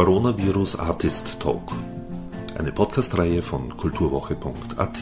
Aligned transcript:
Coronavirus 0.00 0.76
Artist 0.76 1.38
Talk. 1.40 1.72
Eine 2.56 2.72
Podcastreihe 2.72 3.42
von 3.42 3.76
kulturwoche.at. 3.76 4.98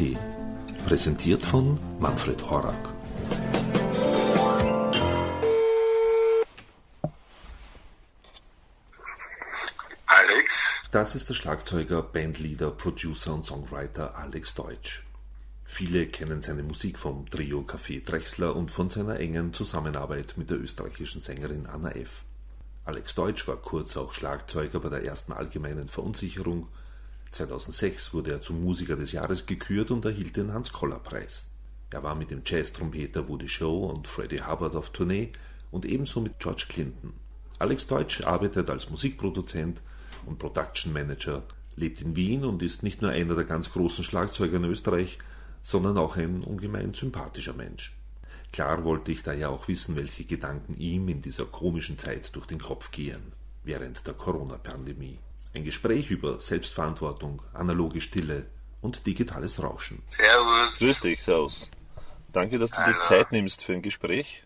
Präsentiert 0.89 1.41
von 1.45 1.79
Manfred 2.01 2.51
Horak. 2.51 2.75
Alex? 10.07 10.83
Das 10.91 11.15
ist 11.15 11.29
der 11.29 11.35
Schlagzeuger, 11.35 12.03
Bandleader, 12.03 12.73
Producer 12.73 13.35
und 13.35 13.45
Songwriter 13.45 14.17
Alex 14.17 14.57
Deutsch. 14.57 15.07
Viele 15.65 16.07
kennen 16.07 16.41
seine 16.41 16.65
Musik 16.65 16.99
vom 16.99 17.31
Trio 17.31 17.61
Café 17.61 18.05
Drechsler 18.05 18.57
und 18.57 18.73
von 18.73 18.91
seiner 18.91 19.21
engen 19.21 19.55
Zusammenarbeit 19.55 20.35
mit 20.37 20.51
der 20.51 20.59
österreichischen 20.61 21.21
Sängerin 21.21 21.69
Anna 21.69 21.93
F. 21.93 22.25
Alex 22.89 23.15
Deutsch 23.15 23.47
war 23.47 23.59
kurz 23.59 23.99
auch 23.99 24.15
Schlagzeuger 24.15 24.81
bei 24.81 24.89
der 24.89 25.05
ersten 25.05 25.35
allgemeinen 25.35 25.89
Verunsicherung. 25.89 26.69
2006 27.33 28.15
wurde 28.15 28.31
er 28.31 28.41
zum 28.41 28.65
Musiker 28.65 28.97
des 28.97 29.13
Jahres 29.13 29.45
gekürt 29.45 29.91
und 29.91 30.07
erhielt 30.07 30.39
den 30.39 30.55
Hans-Koller-Preis. 30.55 31.51
Er 31.91 32.03
war 32.03 32.15
mit 32.15 32.31
dem 32.31 32.41
Jazz-Trompeter 32.47 33.29
Woody 33.29 33.47
Shaw 33.47 33.91
und 33.91 34.09
Freddie 34.09 34.41
Hubbard 34.41 34.75
auf 34.75 34.89
Tournee 34.89 35.33
und 35.71 35.85
ebenso 35.85 36.23
mit 36.23 36.39
George 36.39 36.65
Clinton. 36.71 37.13
Alex 37.59 37.87
Deutsch 37.89 38.23
arbeitet 38.23 38.71
als 38.71 38.89
Musikproduzent 38.89 39.83
und 40.25 40.39
Production 40.39 40.91
Manager, 40.91 41.43
lebt 41.77 42.01
in 42.01 42.17
Wien 42.17 42.43
und 42.43 42.63
ist 42.63 42.83
nicht 42.83 43.03
nur 43.03 43.11
einer 43.11 43.35
der 43.35 43.45
ganz 43.45 43.71
großen 43.71 44.03
Schlagzeuger 44.03 44.57
in 44.57 44.65
Österreich, 44.65 45.19
sondern 45.63 45.99
auch 45.99 46.17
ein 46.17 46.43
ungemein 46.43 46.95
sympathischer 46.95 47.53
Mensch. 47.53 47.95
Klar 48.53 48.85
wollte 48.85 49.13
ich 49.13 49.23
da 49.23 49.33
ja 49.33 49.49
auch 49.49 49.69
wissen, 49.69 49.97
welche 49.97 50.25
Gedanken 50.25 50.77
ihm 50.79 51.09
in 51.09 51.23
dieser 51.23 51.45
komischen 51.45 51.99
Zeit 51.99 52.35
durch 52.35 52.47
den 52.47 52.59
Kopf 52.59 52.91
gehen, 52.91 53.33
während 53.65 54.07
der 54.07 54.15
Corona-Pandemie. 54.15 55.19
Ein 55.55 55.65
Gespräch 55.65 56.11
über 56.11 56.41
Selbstverantwortung, 56.41 57.43
analoge 57.53 58.01
Stille 58.01 58.47
und 58.81 59.07
digitales 59.07 59.63
Rauschen. 59.63 60.03
Servus. 60.09 60.79
Grüß 60.79 61.01
dich, 61.01 61.23
Servus. 61.23 61.71
Danke, 62.33 62.59
dass 62.59 62.71
du 62.71 62.77
Hallo. 62.77 62.93
dir 62.93 63.03
Zeit 63.03 63.33
nimmst 63.33 63.65
für 63.65 63.73
ein 63.73 63.83
Gespräch. 63.83 64.45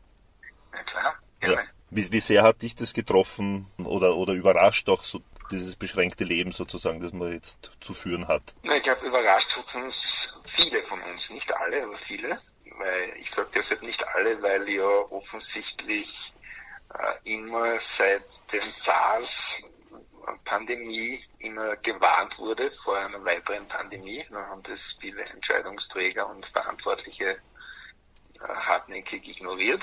Na 0.72 0.82
klar, 0.82 1.14
gerne. 1.40 1.54
Ja. 1.54 1.62
Wie, 1.90 2.10
wie 2.10 2.20
sehr 2.20 2.42
hat 2.42 2.62
dich 2.62 2.74
das 2.74 2.94
getroffen 2.94 3.66
oder, 3.76 4.16
oder 4.16 4.32
überrascht 4.32 4.88
auch 4.88 5.04
so 5.04 5.20
dieses 5.50 5.76
beschränkte 5.76 6.24
Leben 6.24 6.52
sozusagen, 6.52 7.00
das 7.00 7.12
man 7.12 7.32
jetzt 7.32 7.72
zu 7.80 7.92
führen 7.92 8.28
hat? 8.28 8.54
Na, 8.62 8.76
ich 8.76 8.82
glaube, 8.82 9.06
überrascht 9.06 9.52
tut 9.52 9.82
uns 9.82 10.40
viele 10.44 10.82
von 10.84 11.00
uns, 11.02 11.30
nicht 11.30 11.54
alle, 11.54 11.84
aber 11.84 11.96
viele. 11.96 12.38
Weil 12.82 13.14
ich 13.20 13.30
sage 13.30 13.50
deshalb 13.54 13.82
nicht 13.82 14.08
alle, 14.08 14.42
weil 14.42 14.68
ja 14.68 14.82
offensichtlich 14.82 16.34
äh, 16.92 17.14
immer 17.32 17.78
seit 17.78 18.24
dem 18.52 18.60
SARS-Pandemie 18.60 21.24
immer 21.38 21.76
gewarnt 21.76 22.40
wurde 22.40 22.72
vor 22.72 22.96
einer 22.96 23.24
weiteren 23.24 23.68
Pandemie. 23.68 24.26
Da 24.30 24.46
haben 24.46 24.64
das 24.64 24.98
viele 25.00 25.22
Entscheidungsträger 25.22 26.28
und 26.28 26.44
Verantwortliche 26.44 27.30
äh, 27.30 27.38
hartnäckig 28.40 29.28
ignoriert. 29.28 29.82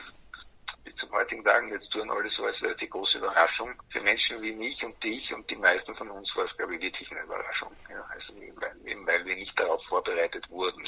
Bis 0.84 0.96
zum 0.96 1.12
heutigen 1.12 1.46
Tag, 1.46 1.72
jetzt 1.72 1.94
tun 1.94 2.12
alle 2.12 2.28
so, 2.28 2.44
als 2.46 2.62
wäre 2.62 2.76
die 2.76 2.90
große 2.90 3.20
Überraschung. 3.20 3.82
Für 3.88 4.02
Menschen 4.02 4.42
wie 4.42 4.52
mich 4.52 4.84
und 4.84 5.02
dich 5.02 5.34
und 5.34 5.50
die 5.50 5.56
meisten 5.56 5.96
von 5.96 6.12
uns 6.12 6.36
war 6.36 6.44
es, 6.44 6.58
glaube 6.58 6.76
ich, 6.76 6.82
wirklich 6.82 7.10
eine 7.12 7.22
Überraschung. 7.22 7.74
Ja, 7.90 8.04
also 8.10 8.36
weil, 8.36 8.76
weil 9.06 9.26
wir 9.26 9.38
nicht 9.38 9.58
darauf 9.58 9.86
vorbereitet 9.86 10.50
wurden. 10.50 10.84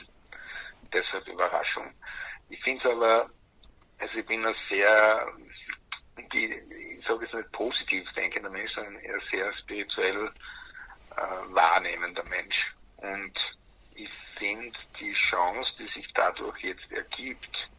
Deshalb 0.93 1.27
Überraschung. 1.27 1.93
Ich 2.49 2.59
finde 2.59 2.79
es 2.79 2.87
aber, 2.87 3.29
also 3.97 4.19
ich 4.19 4.25
bin 4.25 4.45
ein 4.45 4.53
sehr, 4.53 5.27
ich 6.33 7.03
sage 7.03 7.21
jetzt 7.21 7.33
nicht 7.33 7.51
positiv 7.51 8.11
denkender 8.13 8.49
Mensch, 8.49 8.71
sondern 8.71 8.97
eher 8.97 9.19
sehr 9.19 9.51
spirituell 9.51 10.31
äh, 11.15 11.21
wahrnehmender 11.49 12.23
Mensch. 12.25 12.75
Und 12.97 13.57
ich 13.95 14.09
finde 14.09 14.77
die 14.99 15.13
Chance, 15.13 15.77
die 15.79 15.87
sich 15.87 16.13
dadurch 16.13 16.59
jetzt 16.63 16.93
ergibt, 16.93 17.69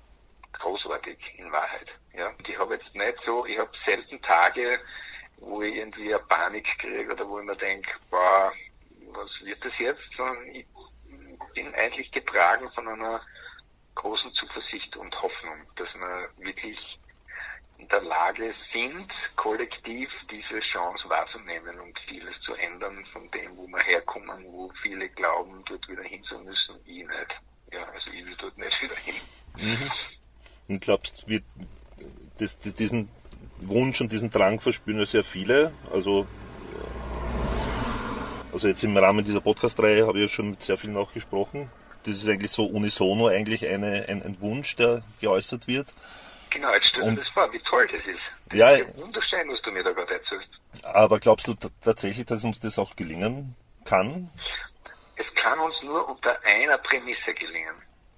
großartig 0.53 1.39
in 1.39 1.51
Wahrheit. 1.51 2.01
Ja, 2.13 2.29
und 2.29 2.49
ich 2.49 2.59
habe 2.59 2.75
jetzt 2.75 2.95
nicht 2.95 3.21
so, 3.21 3.47
ich 3.47 3.59
habe 3.59 3.71
selten 3.73 4.21
Tage, 4.21 4.81
wo 5.39 5.63
ich 5.63 5.75
irgendwie 5.75 6.15
eine 6.15 6.23
Panik 6.23 6.79
kriege 6.79 7.13
oder 7.13 7.29
wo 7.29 7.41
ich 7.41 7.45
mir 7.45 7.57
denke, 7.57 7.91
boah, 8.11 8.53
was 9.13 9.45
wird 9.45 9.65
das 9.65 9.79
jetzt? 9.79 10.15
Sondern 10.15 10.47
ich 10.49 10.67
bin 11.55 11.75
eigentlich 11.75 12.13
getragen 12.13 12.71
von 12.71 12.89
einer 12.89 13.21
großen 13.95 14.33
Zuversicht 14.33 14.97
und 14.97 15.23
Hoffnung, 15.23 15.57
dass 15.77 15.99
wir 15.99 16.29
wirklich 16.39 16.99
in 17.79 17.89
der 17.89 18.03
Lage 18.03 18.53
sind, 18.53 19.33
kollektiv 19.37 20.25
diese 20.31 20.61
Chance 20.61 21.09
wahrzunehmen 21.09 21.81
und 21.81 21.99
vieles 21.99 22.41
zu 22.41 22.55
ändern 22.55 23.05
von 23.05 23.29
dem, 23.33 23.57
wo 23.57 23.67
wir 23.67 23.83
herkommen, 23.83 24.45
wo 24.45 24.71
viele 24.71 25.09
glauben, 25.09 25.65
dort 25.65 25.89
wieder 25.89 26.05
hin 26.05 26.23
zu 26.23 26.39
müssen, 26.41 26.77
ich 26.87 27.05
nicht. 27.05 27.43
Ja, 27.73 27.85
also 27.89 28.13
ich 28.13 28.25
will 28.25 28.37
dort 28.37 28.57
nicht 28.57 28.83
wieder 28.83 28.97
hin. 28.97 29.15
Und 30.69 30.81
glaubst, 30.81 31.27
das, 32.39 32.59
diesen 32.59 33.09
Wunsch 33.59 34.01
und 34.01 34.13
diesen 34.13 34.31
Drang 34.31 34.61
verspüren 34.61 35.01
ja 35.01 35.07
sehr 35.07 35.25
viele. 35.25 35.73
Also, 35.91 36.27
also 38.53 38.69
jetzt 38.69 38.85
im 38.85 38.97
Rahmen 38.97 39.25
dieser 39.25 39.41
Podcast-Reihe 39.41 40.07
habe 40.07 40.19
ich 40.19 40.31
ja 40.31 40.35
schon 40.35 40.51
mit 40.51 40.63
sehr 40.63 40.77
vielen 40.77 40.97
auch 40.97 41.13
gesprochen. 41.13 41.71
Das 42.05 42.17
ist 42.17 42.29
eigentlich 42.29 42.53
so 42.53 42.65
unisono 42.67 43.29
eigentlich 43.29 43.67
eine, 43.67 44.07
ein, 44.09 44.23
ein 44.23 44.41
Wunsch, 44.41 44.77
der 44.77 45.03
geäußert 45.21 45.67
wird. 45.67 45.93
Genau, 46.51 46.73
jetzt 46.75 46.89
stell 46.89 47.05
dir 47.05 47.15
das 47.15 47.29
vor, 47.29 47.51
wie 47.53 47.61
toll 47.61 47.87
das 47.87 48.07
ist. 48.07 48.43
Das 48.51 48.59
Ja, 48.59 48.71
ist 48.71 48.97
ja 48.97 49.03
wunderschön, 49.03 49.49
was 49.49 49.63
du 49.63 49.73
mir 49.73 49.83
da 49.83 49.93
gerade 49.93 50.13
erzählst. 50.13 50.61
Aber 50.83 51.19
glaubst 51.19 51.47
du 51.47 51.55
tatsächlich, 51.81 52.27
dass 52.27 52.45
uns 52.45 52.61
das 52.61 52.79
auch 52.79 52.95
gelingen 52.95 53.57
kann? 53.85 54.31
Es 55.17 55.35
kann 55.35 55.59
uns 55.61 55.83
nur 55.83 56.09
unter 56.11 56.39
einer 56.45 56.77
Prämisse 56.79 57.33
gelingen, 57.33 57.75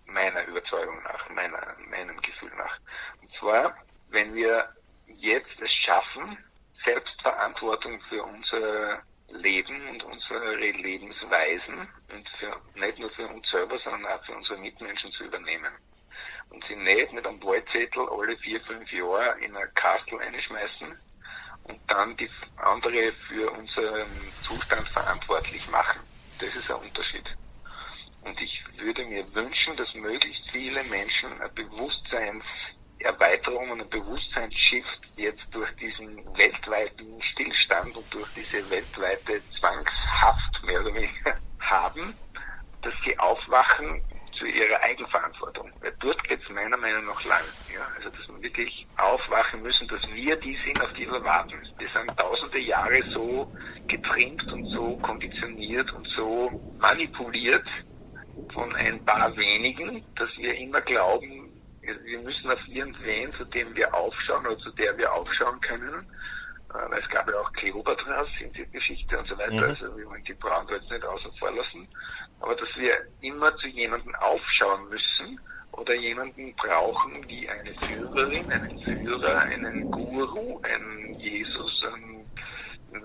meiner 0.07 0.45
Überzeugung 0.47 1.01
nach, 1.05 1.29
meiner, 1.31 1.77
meinem 1.91 2.21
Gefühl 2.23 2.51
nach. 2.57 2.81
Und 3.21 3.31
zwar, 3.31 3.77
wenn 4.09 4.35
wir 4.35 4.69
jetzt 5.07 5.61
es 5.63 5.73
schaffen, 5.73 6.37
Selbstverantwortung 6.73 8.01
für 8.01 8.25
unser 8.25 9.03
Leben 9.29 9.89
und 9.89 10.05
unsere 10.05 10.55
Lebensweisen 10.57 11.89
und 12.13 12.29
für, 12.29 12.61
nicht 12.75 12.99
nur 12.99 13.11
für 13.11 13.27
uns 13.29 13.51
selber, 13.51 13.79
sondern 13.79 14.13
auch 14.13 14.23
für 14.23 14.35
unsere 14.35 14.59
Mitmenschen 14.61 15.11
zu 15.11 15.25
übernehmen. 15.25 15.73
Und 16.51 16.65
sie 16.65 16.77
nicht 16.77 17.13
mit 17.13 17.27
einem 17.27 17.43
Wahlzettel 17.43 18.09
alle 18.09 18.39
vier, 18.39 18.61
fünf 18.61 18.93
Jahre 18.93 19.41
in 19.41 19.57
ein 19.57 19.75
Kastel 19.75 20.21
einschmeißen 20.21 20.97
und 21.65 21.83
dann 21.89 22.17
die 22.17 22.29
andere 22.57 23.13
für 23.13 23.51
unseren 23.53 24.09
Zustand 24.43 24.89
verantwortlich 24.89 25.69
machen. 25.69 26.01
Das 26.39 26.55
ist 26.55 26.71
ein 26.71 26.83
Unterschied. 26.83 27.37
Und 28.23 28.41
ich 28.41 28.79
würde 28.81 29.05
mir 29.07 29.35
wünschen, 29.35 29.77
dass 29.77 29.95
möglichst 29.95 30.51
viele 30.51 30.83
Menschen 30.85 31.33
eine 31.41 31.51
Bewusstseinserweiterung 33.05 33.71
und 33.71 33.83
ein 33.83 33.89
Bewusstseinsshift 33.89 35.13
jetzt 35.17 35.55
durch 35.55 35.73
diesen 35.77 36.17
weltweiten 36.37 37.21
Stillstand 37.21 37.97
und 37.97 38.15
durch 38.15 38.29
diese 38.35 38.69
weltweite 38.71 39.43
Zwangshaft 39.51 40.65
mehr 40.65 40.81
oder 40.81 40.95
weniger 40.95 41.37
haben, 41.61 42.15
dass 42.81 43.03
sie 43.03 43.19
aufwachen 43.19 44.03
zu 44.33 44.47
ihrer 44.47 44.81
Eigenverantwortung. 44.81 45.71
Weil 45.81 45.95
dort 46.01 46.25
geht 46.25 46.41
es 46.41 46.51
meiner 46.51 46.77
Meinung 46.77 47.05
nach 47.05 47.23
lang. 47.25 47.45
Ja? 47.73 47.87
Also 47.95 48.11
dass 48.11 48.29
wir 48.29 48.43
wirklich 48.43 48.89
aufwachen 48.97 49.63
müssen, 49.63 49.87
dass 49.89 50.13
wir 50.13 50.37
die 50.37 50.55
sind, 50.55 50.83
auf 50.83 50.93
die 50.93 51.09
wir 51.09 51.23
warten. 51.25 51.61
Wir 51.79 51.87
sind 51.87 52.17
tausende 52.17 52.59
Jahre 52.59 53.01
so 53.03 53.53
getrimmt 53.87 54.53
und 54.53 54.65
so 54.65 54.97
konditioniert 54.97 55.93
und 55.93 56.09
so 56.09 56.75
manipuliert 56.79 57.85
von 58.49 58.75
ein 58.75 59.05
paar 59.05 59.37
wenigen, 59.37 60.05
dass 60.17 60.39
wir 60.39 60.55
immer 60.59 60.81
glauben, 60.81 61.44
wir 62.05 62.21
müssen 62.21 62.51
auf 62.51 62.69
irgendwen, 62.69 63.33
zu 63.33 63.45
dem 63.45 63.75
wir 63.77 63.95
aufschauen 63.95 64.47
oder 64.47 64.59
zu 64.59 64.73
der 64.73 64.97
wir 64.99 65.13
aufschauen 65.13 65.61
können. 65.61 66.07
Äh, 66.75 66.97
es 66.97 67.09
gab 67.09 67.29
ja 67.29 67.41
auch 67.41 67.53
Kleopatras 67.53 68.41
in 68.41 68.53
der 68.53 68.67
Geschichte 68.67 69.19
und 69.19 69.27
so 69.27 69.39
weiter. 69.39 69.53
Mhm. 69.53 69.65
Also 69.65 69.97
wir 69.97 70.07
wollen 70.07 70.25
die 70.25 70.35
Frauen 70.35 70.67
da 70.67 70.75
jetzt 70.75 70.91
nicht 70.91 71.05
außen 71.05 71.33
vor 71.33 71.53
lassen. 71.53 71.89
Aber 72.41 72.55
dass 72.55 72.79
wir 72.79 72.93
immer 73.23 73.55
zu 73.57 73.69
jemandem 73.69 74.15
aufschauen 74.17 74.89
müssen 74.89 75.41
oder 75.73 75.95
jemanden 75.95 76.55
brauchen 76.55 77.13
wie 77.29 77.49
eine 77.49 77.75
Führerin, 77.75 78.51
einen 78.51 78.79
Führer, 78.79 79.41
einen 79.41 79.91
Guru, 79.91 80.61
einen 80.63 81.15
Jesus, 81.19 81.85
einen 81.87 82.15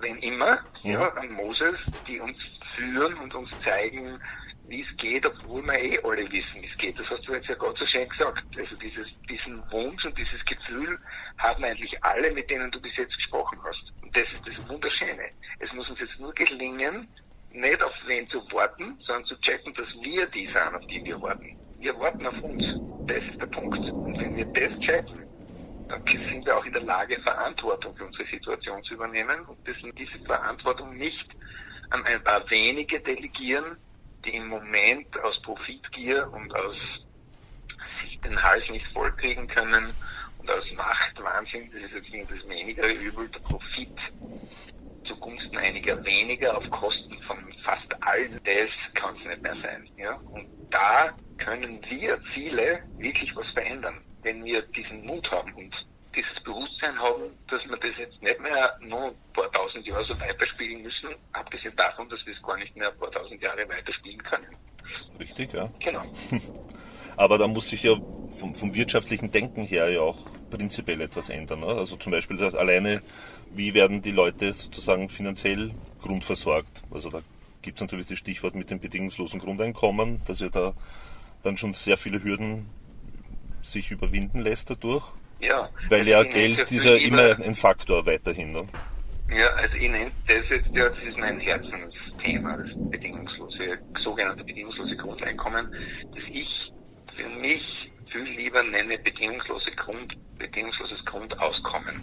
wen 0.02 0.18
immer, 0.18 0.60
ja, 0.84 1.10
an 1.14 1.32
Moses, 1.34 1.92
die 2.08 2.20
uns 2.20 2.60
führen 2.64 3.16
und 3.16 3.36
uns 3.36 3.60
zeigen, 3.60 4.22
wie 4.70 4.80
es 4.80 4.96
geht, 4.98 5.26
obwohl 5.26 5.64
wir 5.64 5.80
eh 5.80 6.00
alle 6.04 6.32
wissen, 6.32 6.62
wie 6.62 6.66
es 6.66 6.78
geht. 6.78 7.00
Das 7.00 7.12
hast 7.12 7.28
du 7.28 7.34
jetzt 7.34 7.50
ja 7.50 7.56
gerade 7.56 7.78
so 7.78 7.86
schön 7.86 8.08
gesagt. 8.08 8.46
Also 8.58 8.78
dieses, 8.78 9.20
diesen 9.24 9.64
Wunsch 9.72 10.06
und 10.06 10.18
dieses 10.18 10.46
Gefühl 10.46 11.00
haben 11.38 11.64
eigentlich 11.64 12.04
alle, 12.04 12.32
mit 12.32 12.50
denen 12.52 12.70
du 12.70 12.80
bis 12.80 12.98
jetzt 12.98 13.18
gesprochen 13.18 13.60
hast. 13.66 13.94
Und 14.02 14.16
das 14.16 14.34
ist 14.34 14.48
das 14.48 14.70
Wunderschöne. 14.70 15.32
Es 15.60 15.74
muss 15.74 15.90
uns 15.90 16.02
jetzt 16.02 16.22
nur 16.22 16.34
gelingen, 16.34 17.08
nicht 17.52 17.84
auf 17.84 18.08
wen 18.08 18.28
zu 18.28 18.40
warten, 18.52 18.96
sondern 19.00 19.26
zu 19.26 19.40
checken, 19.40 19.74
dass 19.74 20.02
wir 20.02 20.28
die 20.28 20.46
sind, 20.46 20.76
auf 20.76 20.86
die 20.86 21.04
wir 21.04 21.20
warten. 21.22 21.58
Wir 21.80 22.00
warten 22.00 22.28
auf 22.28 22.42
uns. 22.44 22.80
Das 23.08 23.30
ist 23.30 23.42
der 23.42 23.48
Punkt. 23.48 23.92
Und 23.92 24.20
wenn 24.20 24.38
wir 24.38 24.46
das 24.46 24.80
checken, 24.80 25.26
sind 26.14 26.46
wir 26.46 26.58
auch 26.58 26.66
in 26.66 26.74
der 26.74 26.84
Lage, 26.84 27.20
Verantwortung 27.20 27.96
für 27.96 28.06
unsere 28.06 28.26
Situation 28.26 28.84
zu 28.84 28.94
übernehmen 28.94 29.46
und 29.46 29.58
diese 29.98 30.20
Verantwortung 30.20 30.94
nicht 30.96 31.36
an 31.90 32.04
ein 32.06 32.24
paar 32.24 32.48
wenige 32.52 33.00
delegieren, 33.00 33.78
die 34.26 34.36
im 34.36 34.48
Moment 34.48 35.20
aus 35.22 35.42
Profitgier 35.42 36.32
und 36.32 36.56
aus 36.56 37.08
sich 37.88 38.20
den 38.20 38.44
Hals 38.44 38.70
nicht 38.70 38.88
vollkriegen 38.88 39.48
können 39.48 39.94
und 40.38 40.52
aus 40.52 40.74
Machtwahnsinn, 40.74 41.70
das 41.72 41.82
ist 41.82 41.96
jetzt 41.96 42.32
das 42.32 42.48
wenigere 42.48 42.92
Übel, 42.92 43.30
der 43.30 43.40
Profit 43.40 44.14
zugunsten 45.04 45.58
einiger 45.58 46.06
weniger 46.06 46.58
auf 46.58 46.70
Kosten 46.70 47.18
von 47.18 47.52
fast 47.52 48.04
allen, 48.04 48.40
das 48.44 48.94
kann 48.94 49.14
es 49.14 49.26
nicht 49.26 49.42
mehr 49.42 49.56
sein. 49.56 49.90
Ja? 49.98 50.16
Und 50.16 50.48
da 50.70 51.16
können 51.38 51.80
wir 51.90 52.20
viele 52.22 52.84
wirklich 52.98 53.36
was 53.36 53.52
verändern, 53.52 54.02
wenn 54.22 54.44
wir 54.44 54.62
diesen 54.62 55.06
Mut 55.06 55.32
haben 55.32 55.54
und 55.54 55.88
dieses 56.20 56.42
Bewusstsein 56.42 56.98
haben, 57.00 57.24
dass 57.48 57.70
wir 57.70 57.78
das 57.78 57.98
jetzt 57.98 58.22
nicht 58.22 58.40
mehr 58.42 58.78
nur 58.82 59.06
ein 59.06 59.16
paar 59.34 59.50
tausend 59.52 59.88
Jahre 59.88 60.04
so 60.04 60.20
weiterspielen 60.20 60.82
müssen, 60.82 61.10
abgesehen 61.32 61.76
davon, 61.78 62.10
dass 62.10 62.26
wir 62.26 62.32
es 62.32 62.44
gar 62.44 62.58
nicht 62.58 62.76
mehr 62.76 62.92
ein 62.92 62.98
paar 62.98 63.10
tausend 63.10 63.42
Jahre 63.42 63.68
weiterspielen 63.70 64.22
können. 64.22 64.48
Richtig, 65.20 65.54
ja. 65.54 65.72
Genau. 65.80 66.04
Aber 67.16 67.38
da 67.38 67.48
muss 67.48 67.70
sich 67.70 67.84
ja 67.84 67.96
vom, 68.38 68.54
vom, 68.54 68.74
wirtschaftlichen 68.74 69.32
Denken 69.32 69.64
her 69.66 69.90
ja 69.90 70.02
auch 70.02 70.18
prinzipiell 70.50 71.00
etwas 71.02 71.30
ändern. 71.30 71.62
Ne? 71.62 71.68
Also 71.68 71.96
zum 71.96 72.12
Beispiel 72.12 72.42
alleine, 72.44 73.02
wie 73.52 73.74
werden 73.74 74.02
die 74.02 74.12
Leute 74.12 74.52
sozusagen 74.52 75.10
finanziell 75.10 75.72
grundversorgt? 76.02 76.84
Also 76.92 77.10
da 77.10 77.22
gibt 77.62 77.78
es 77.78 77.82
natürlich 77.82 78.08
das 78.08 78.18
Stichwort 78.18 78.56
mit 78.56 78.72
dem 78.72 78.80
bedingungslosen 78.80 79.40
Grundeinkommen, 79.40 80.22
dass 80.26 80.40
ja 80.42 80.50
da 80.50 80.74
dann 81.44 81.56
schon 81.56 81.74
sehr 81.74 81.98
viele 81.98 82.22
Hürden 82.24 82.70
sich 83.62 83.92
überwinden 83.92 84.40
lässt 84.40 84.70
dadurch. 84.70 85.06
Ja. 85.40 85.70
Weil 85.90 86.00
also 86.00 86.12
ja 86.12 86.24
Geld 86.24 86.58
ist 86.58 86.86
ja 86.86 86.96
immer 86.96 87.40
ein 87.40 87.56
Faktor 87.56 88.06
weiterhin. 88.06 88.52
Ne? 88.52 88.68
Ja, 89.32 89.48
also 89.56 89.78
ich 89.78 89.90
nenne 89.90 90.12
das 90.28 90.50
jetzt 90.50 90.76
ja, 90.76 90.90
das 90.90 91.06
ist 91.06 91.18
mein 91.20 91.40
Herzensthema, 91.40 92.58
das 92.58 92.76
bedingungslose, 92.78 93.78
sogenannte 93.96 94.44
bedingungslose 94.44 94.98
Grundeinkommen, 94.98 95.74
das 96.16 96.30
ich 96.30 96.74
für 97.12 97.30
mich 97.30 97.92
viel 98.06 98.24
lieber 98.24 98.64
nenne 98.64 98.98
bedingungslose 98.98 99.72
Grund, 99.72 100.18
bedingungsloses 100.38 101.06
Grundauskommen. 101.06 102.02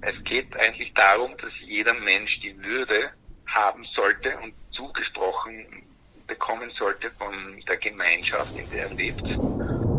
Es 0.00 0.24
geht 0.24 0.56
eigentlich 0.56 0.94
darum, 0.94 1.36
dass 1.40 1.64
jeder 1.66 1.94
Mensch 1.94 2.40
die 2.40 2.62
Würde 2.62 3.10
haben 3.46 3.84
sollte 3.84 4.36
und 4.42 4.52
zugesprochen 4.70 5.84
bekommen 6.26 6.70
sollte 6.70 7.10
von 7.12 7.32
der 7.68 7.76
Gemeinschaft, 7.76 8.58
in 8.58 8.68
der 8.70 8.88
er 8.88 8.94
lebt, 8.94 9.38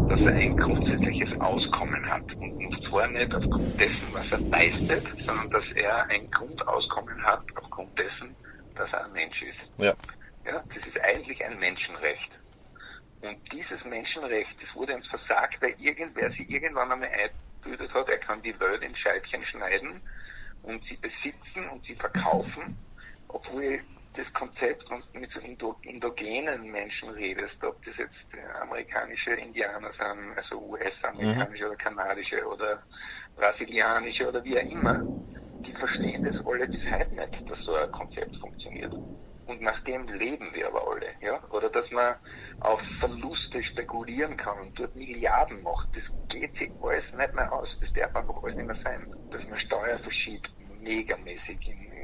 dass 0.08 0.26
er 0.26 0.36
ein 0.36 0.56
grundsätzliches 0.56 1.40
Auskommen 1.42 2.06
hat. 2.08 2.24
Und 2.40 2.84
zwar 2.84 3.08
nicht 3.08 3.34
aufgrund 3.34 3.80
dessen, 3.80 4.08
was 4.14 4.32
er 4.32 4.40
leistet, 4.52 5.08
sondern 5.18 5.50
dass 5.50 5.72
er 5.72 6.08
ein 6.10 6.30
Grundauskommen 6.30 7.24
hat 7.24 7.44
aufgrund 7.56 7.98
dessen, 7.98 8.36
dass 8.76 8.94
er 8.94 9.06
ein 9.06 9.14
Mensch 9.14 9.44
ist. 9.44 9.72
Ja. 9.78 9.96
Ja, 10.46 10.64
das 10.68 10.86
ist 10.86 11.02
eigentlich 11.02 11.44
ein 11.44 11.58
Menschenrecht. 11.58 12.40
Und 13.22 13.52
dieses 13.52 13.86
Menschenrecht, 13.86 14.62
das 14.62 14.76
wurde 14.76 14.94
uns 14.94 15.08
versagt, 15.08 15.62
weil 15.62 15.76
irgendwer 15.80 16.30
sie 16.30 16.44
irgendwann 16.44 16.92
einmal 16.92 17.10
eingebildet 17.10 17.94
hat, 17.96 18.10
er 18.10 18.20
kann 18.20 18.44
die 18.44 18.60
Welt 18.60 18.84
in 18.84 18.94
Scheibchen 18.94 19.44
schneiden 19.44 20.02
und 20.62 20.84
sie 20.84 20.98
besitzen 20.98 21.68
und 21.70 21.84
sie 21.84 21.96
verkaufen, 21.96 22.78
obwohl 23.28 23.82
das 24.18 24.34
Konzept, 24.34 24.90
wenn 24.90 25.00
du 25.00 25.20
mit 25.20 25.32
so 25.32 25.40
indogenen 25.82 26.72
Menschen 26.72 27.10
redest, 27.10 27.64
ob 27.64 27.84
das 27.84 27.98
jetzt 27.98 28.38
amerikanische 28.62 29.34
Indianer 29.34 29.92
sind, 29.92 30.36
also 30.36 30.62
US-amerikanische 30.62 31.66
mhm. 31.66 31.70
oder 31.70 31.78
kanadische 31.78 32.46
oder 32.48 32.84
brasilianische 33.36 34.28
oder 34.28 34.44
wie 34.44 34.60
auch 34.60 34.72
immer, 34.72 35.04
die 35.66 35.74
verstehen 35.74 36.24
das 36.24 36.46
alle 36.46 36.68
bis 36.68 36.92
heute 36.92 37.16
nicht, 37.16 37.50
dass 37.50 37.64
so 37.64 37.76
ein 37.76 37.92
Konzept 37.92 38.36
funktioniert. 38.36 38.94
Und 39.46 39.62
nach 39.62 39.82
dem 39.82 40.08
leben 40.08 40.50
wir 40.54 40.68
aber 40.68 40.88
alle, 40.90 41.08
ja? 41.22 41.44
Oder 41.52 41.70
dass 41.70 41.92
man 41.92 42.16
auf 42.60 42.82
Verluste 42.82 43.62
spekulieren 43.62 44.38
kann 44.38 44.60
und 44.60 44.80
dort 44.80 44.96
Milliarden 44.96 45.62
macht. 45.62 45.96
Das 45.96 46.20
geht 46.30 46.56
sich 46.56 46.72
alles 46.82 47.16
nicht 47.16 47.34
mehr 47.36 47.54
aus. 47.54 47.80
Das 47.80 47.94
darf 47.94 48.16
einfach 48.16 48.42
alles 48.42 48.56
nicht 48.56 48.66
mehr 48.66 48.76
sein. 48.76 49.06
Dass 49.30 49.48
man 49.48 49.58
Steuer 49.58 50.00
verschiebt, 50.00 50.52
megamäßig 50.82 51.68
in 51.68 51.95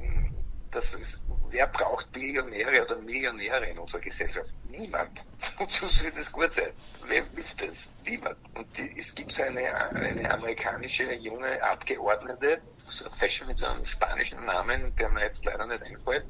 das 0.72 0.96
ist, 0.96 1.24
wer 1.50 1.68
braucht 1.68 2.12
Billionäre 2.12 2.86
oder 2.86 2.98
Millionäre 2.98 3.68
in 3.68 3.78
unserer 3.78 4.02
Gesellschaft? 4.02 4.54
Niemand. 4.70 5.24
Wozu 5.58 5.86
soll 5.86 6.12
das 6.12 6.32
gut 6.32 6.54
sein? 6.54 6.72
Wer 7.08 7.24
will 7.36 7.44
das? 7.58 7.92
Niemand. 8.06 8.38
Und 8.56 8.78
die, 8.78 8.98
es 8.98 9.14
gibt 9.14 9.32
so 9.32 9.44
eine, 9.44 9.74
eine 9.92 10.32
amerikanische 10.32 11.14
junge 11.14 11.62
Abgeordnete, 11.62 12.62
so 12.88 13.10
Fashion 13.10 13.48
mit 13.48 13.58
so 13.58 13.68
einem 13.68 13.86
spanischen 13.86 14.46
Namen, 14.46 14.96
der 14.96 15.10
mir 15.10 15.22
jetzt 15.26 15.44
leider 15.44 15.66
nicht 15.66 15.84
einfällt, 15.84 16.26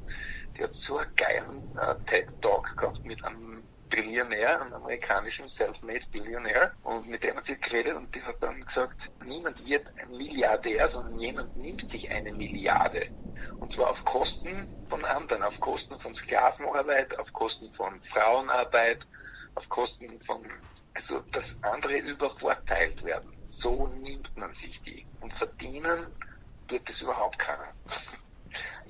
die 0.56 0.64
hat 0.64 0.74
so 0.74 0.98
einen 0.98 1.14
geilen 1.14 1.78
äh, 1.78 1.94
TED-Talk 2.06 2.76
gehabt 2.76 3.04
mit 3.04 3.24
einem 3.24 3.62
Billionär, 3.92 4.62
einem 4.62 4.72
amerikanischen 4.72 5.48
Self-Made 5.48 6.06
Billionär. 6.10 6.74
Und 6.82 7.08
mit 7.08 7.22
dem 7.22 7.36
hat 7.36 7.44
sie 7.44 7.60
geredet 7.60 7.94
und 7.94 8.14
die 8.14 8.22
hat 8.22 8.42
dann 8.42 8.64
gesagt, 8.64 9.10
niemand 9.24 9.64
wird 9.66 9.86
ein 9.98 10.10
Milliardär, 10.10 10.88
sondern 10.88 11.18
jemand 11.20 11.54
nimmt 11.54 11.88
sich 11.90 12.10
eine 12.10 12.32
Milliarde. 12.32 13.06
Und 13.58 13.70
zwar 13.70 13.90
auf 13.90 14.04
Kosten 14.04 14.72
von 14.88 15.04
anderen, 15.04 15.42
auf 15.42 15.60
Kosten 15.60 15.98
von 16.00 16.14
Sklavenarbeit, 16.14 17.18
auf 17.18 17.32
Kosten 17.34 17.70
von 17.70 18.00
Frauenarbeit, 18.02 19.06
auf 19.54 19.68
Kosten 19.68 20.20
von, 20.22 20.42
also 20.94 21.20
dass 21.32 21.62
andere 21.62 21.98
übervorteilt 21.98 23.04
werden. 23.04 23.30
So 23.44 23.86
nimmt 23.88 24.34
man 24.36 24.54
sich 24.54 24.80
die. 24.80 25.06
Und 25.20 25.34
verdienen 25.34 26.16
tut 26.66 26.88
das 26.88 27.02
überhaupt 27.02 27.38
keiner. 27.38 27.74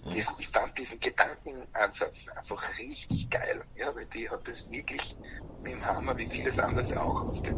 Ich, 0.07 0.27
ich 0.39 0.49
fand 0.49 0.77
diesen 0.79 1.01
Gedankenansatz 1.01 2.29
einfach 2.29 2.79
richtig 2.79 3.31
geil, 3.31 3.65
ja, 3.75 3.95
weil 3.95 4.07
die 4.07 4.29
hat 4.29 4.47
das 4.49 4.71
wirklich 4.71 5.17
mit 5.63 5.73
dem 5.73 5.87
Hammer, 5.87 6.17
wie 6.19 6.27
vieles 6.27 6.59
anderes 6.59 6.93
auch, 6.93 7.29
auf 7.29 7.41
den, 7.43 7.55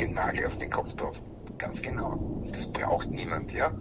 den 0.00 0.14
Nagel 0.14 0.46
auf 0.46 0.58
den 0.58 0.70
Kopf 0.70 0.94
drauf. 0.94 1.22
Ganz 1.56 1.82
genau. 1.82 2.18
Das 2.52 2.66
braucht 2.72 3.12
niemand, 3.12 3.52
ja. 3.52 3.72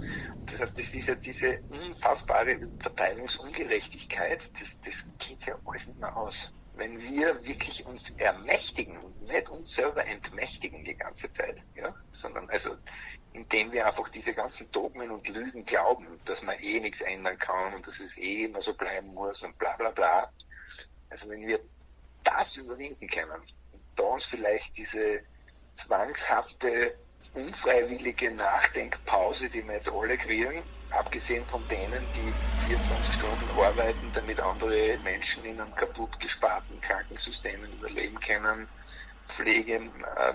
Das 0.45 0.61
heißt, 0.61 0.77
das 0.77 0.93
ist 0.93 1.07
ja 1.07 1.15
diese 1.15 1.61
unfassbare 1.69 2.59
Verteilungsungerechtigkeit, 2.79 4.51
das, 4.59 4.81
das 4.81 5.11
geht 5.17 5.45
ja 5.45 5.55
alles 5.65 5.87
nicht 5.87 5.99
mehr 5.99 6.15
aus. 6.15 6.53
Wenn 6.77 7.01
wir 7.01 7.43
wirklich 7.43 7.85
uns 7.85 8.11
ermächtigen 8.11 8.97
und 8.97 9.19
nicht 9.23 9.49
uns 9.49 9.73
selber 9.73 10.05
entmächtigen 10.05 10.83
die 10.83 10.95
ganze 10.95 11.31
Zeit, 11.31 11.57
ja, 11.75 11.95
sondern 12.11 12.47
also 12.49 12.77
indem 13.33 13.71
wir 13.71 13.87
einfach 13.87 14.09
diese 14.09 14.33
ganzen 14.33 14.71
Dogmen 14.71 15.09
und 15.09 15.27
Lügen 15.27 15.65
glauben, 15.65 16.19
dass 16.25 16.43
man 16.43 16.59
eh 16.59 16.79
nichts 16.79 17.01
ändern 17.01 17.37
kann 17.39 17.73
und 17.73 17.87
dass 17.87 17.99
es 17.99 18.17
eh 18.17 18.45
immer 18.45 18.61
so 18.61 18.73
bleiben 18.73 19.13
muss 19.13 19.43
und 19.43 19.57
bla 19.57 19.75
bla 19.75 19.89
bla. 19.89 20.31
Also 21.09 21.29
wenn 21.29 21.47
wir 21.47 21.59
das 22.23 22.57
überwinden 22.57 23.07
können 23.07 23.41
und 23.71 23.83
da 23.95 24.03
uns 24.03 24.25
vielleicht 24.25 24.77
diese 24.77 25.23
zwangshafte, 25.73 26.97
unfreiwillige 27.33 28.31
Nachdenkpause, 28.31 29.49
die 29.49 29.65
wir 29.65 29.75
jetzt 29.75 29.91
alle 29.91 30.17
kriegen, 30.17 30.63
abgesehen 30.89 31.45
von 31.45 31.67
denen, 31.67 32.11
die 32.13 32.33
24 32.51 33.13
Stunden 33.13 33.49
arbeiten, 33.51 34.11
damit 34.13 34.39
andere 34.39 34.97
Menschen 34.99 35.45
in 35.45 35.59
einem 35.59 35.75
kaputt 35.75 36.19
gesparten 36.19 36.79
Krankensystemen 36.81 37.73
überleben 37.73 38.19
können, 38.19 38.67
Pflege, 39.27 39.75
äh, 39.75 40.33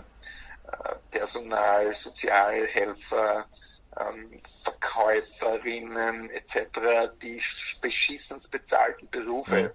Personal, 1.10 1.94
Sozialhelfer, 1.94 3.46
ähm, 3.98 4.40
Verkäuferinnen 4.64 6.30
etc., 6.30 7.10
die 7.20 7.42
beschissens 7.80 8.48
bezahlten 8.48 9.08
Berufe, 9.10 9.74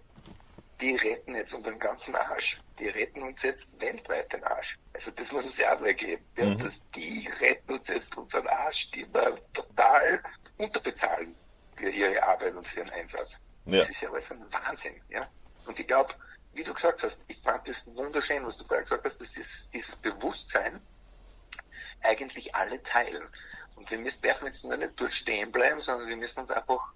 die 0.81 0.95
retten 0.95 1.35
jetzt 1.35 1.53
unseren 1.53 1.79
ganzen 1.79 2.15
Arsch. 2.15 2.61
Die 2.79 2.87
retten 2.87 3.23
uns 3.23 3.41
jetzt 3.41 3.79
weltweit 3.81 4.31
den 4.31 4.43
Arsch. 4.43 4.77
Also 4.93 5.11
das 5.11 5.31
muss 5.31 5.43
uns 5.43 5.57
ja 5.57 5.75
auch 5.75 5.81
weggeben. 5.81 6.23
Ja, 6.37 6.45
mhm. 6.45 6.59
dass 6.59 6.89
die 6.91 7.27
retten 7.41 7.73
uns 7.73 7.87
jetzt 7.87 8.15
unseren 8.15 8.47
Arsch, 8.47 8.91
die 8.91 9.11
wir 9.11 9.39
total 9.53 10.21
unterbezahlen 10.57 11.35
für 11.75 11.89
ihre 11.89 12.23
Arbeit 12.23 12.55
und 12.55 12.67
für 12.67 12.79
ihren 12.79 12.89
Einsatz. 12.91 13.39
Ja. 13.65 13.79
Das 13.79 13.89
ist 13.89 14.01
ja 14.01 14.09
alles 14.09 14.31
ein 14.31 14.45
Wahnsinn. 14.51 15.01
Ja? 15.09 15.27
Und 15.65 15.79
ich 15.79 15.87
glaube, 15.87 16.13
wie 16.53 16.63
du 16.63 16.73
gesagt 16.73 17.03
hast, 17.03 17.23
ich 17.27 17.37
fand 17.37 17.67
das 17.67 17.85
wunderschön, 17.95 18.45
was 18.45 18.57
du 18.57 18.65
vorher 18.65 18.81
gesagt 18.81 19.05
hast, 19.05 19.21
dass 19.21 19.29
dieses, 19.33 19.69
dieses 19.69 19.95
Bewusstsein 19.97 20.81
eigentlich 22.01 22.55
alle 22.55 22.81
teilen. 22.81 23.27
Und 23.75 23.89
wir 23.91 23.99
müssen, 23.99 24.23
dürfen 24.23 24.47
jetzt 24.47 24.63
nur 24.63 24.77
nicht 24.77 24.93
dort 24.95 25.13
stehen 25.13 25.51
bleiben, 25.51 25.79
sondern 25.81 26.07
wir 26.07 26.17
müssen 26.17 26.39
uns 26.39 26.51
einfach 26.51 26.93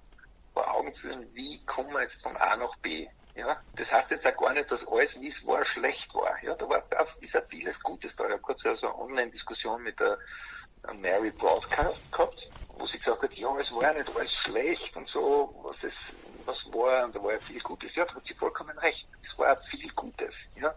vor 0.53 0.74
Augen 0.74 0.94
führen, 0.94 1.27
wie 1.36 1.63
kommen 1.65 1.91
wir 1.94 2.01
jetzt 2.01 2.24
von 2.24 2.36
A 2.38 2.56
nach 2.56 2.75
B. 2.77 3.08
Ja, 3.36 3.62
das 3.75 3.94
heißt 3.94 4.12
jetzt 4.12 4.27
auch 4.27 4.36
gar 4.36 4.53
nicht, 4.53 4.72
dass 4.72 4.86
alles, 4.86 5.22
wie 5.22 5.27
es 5.27 5.48
war, 5.48 5.63
schlecht 5.63 6.13
war. 6.15 6.44
Ja, 6.44 6.53
da 6.56 6.68
war, 6.68 6.84
ist 7.22 7.34
ja 7.34 7.41
vieles 7.41 7.82
Gutes 7.82 8.15
da. 8.15 8.25
Ich 8.25 8.32
habe 8.32 8.41
kurz 8.41 8.63
so 8.63 8.70
eine 8.70 8.98
Online-Diskussion 8.98 9.82
mit 9.84 10.00
der 10.00 10.18
Mary 11.00 11.31
Broadcast 11.31 12.11
gehabt, 12.11 12.50
wo 12.77 12.85
sie 12.85 12.97
gesagt 12.97 13.21
hat, 13.21 13.33
ja, 13.35 13.55
es 13.57 13.73
war 13.73 13.83
ja 13.83 13.93
nicht 13.93 14.15
alles 14.15 14.33
schlecht 14.33 14.97
und 14.97 15.07
so, 15.07 15.53
was 15.63 15.83
es, 15.83 16.15
was 16.45 16.71
war, 16.73 17.05
und 17.05 17.15
da 17.15 17.23
war 17.23 17.33
ja 17.33 17.39
viel 17.39 17.61
Gutes. 17.61 17.95
Ja, 17.95 18.05
da 18.05 18.15
hat 18.15 18.25
sie 18.25 18.33
vollkommen 18.33 18.77
recht. 18.79 19.07
Es 19.21 19.38
war 19.38 19.59
viel 19.61 19.91
Gutes. 19.93 20.50
Ja, 20.55 20.75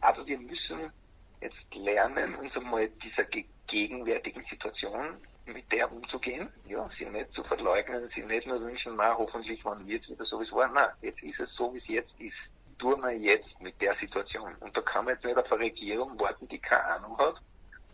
aber 0.00 0.26
wir 0.26 0.38
müssen 0.38 0.92
jetzt 1.40 1.74
lernen, 1.74 2.34
uns 2.36 2.56
einmal 2.56 2.88
dieser 2.88 3.24
gegenwärtigen 3.66 4.42
Situation 4.42 5.16
mit 5.46 5.72
der 5.72 5.90
umzugehen, 5.90 6.48
ja, 6.66 6.88
sie 6.88 7.06
nicht 7.06 7.34
zu 7.34 7.42
verleugnen, 7.42 8.06
sie 8.06 8.22
nicht 8.24 8.46
nur 8.46 8.60
wünschen, 8.60 8.94
na, 8.96 9.16
hoffentlich 9.16 9.64
wann 9.64 9.86
jetzt 9.88 10.08
wieder 10.08 10.24
so 10.24 10.38
wie 10.38 10.44
es 10.44 10.52
war. 10.52 10.68
Nein, 10.68 10.90
jetzt 11.00 11.22
ist 11.22 11.40
es 11.40 11.54
so, 11.54 11.72
wie 11.72 11.78
es 11.78 11.88
jetzt 11.88 12.20
ist. 12.20 12.54
Tun 12.78 13.00
wir 13.02 13.16
jetzt 13.16 13.60
mit 13.60 13.80
der 13.80 13.94
Situation. 13.94 14.54
Und 14.60 14.76
da 14.76 14.80
kann 14.80 15.04
man 15.04 15.14
jetzt 15.14 15.24
nicht 15.24 15.36
auf 15.36 15.52
eine 15.52 15.64
Regierung 15.64 16.18
warten, 16.18 16.46
die 16.48 16.58
keine 16.58 16.84
Ahnung 16.84 17.18
hat, 17.18 17.42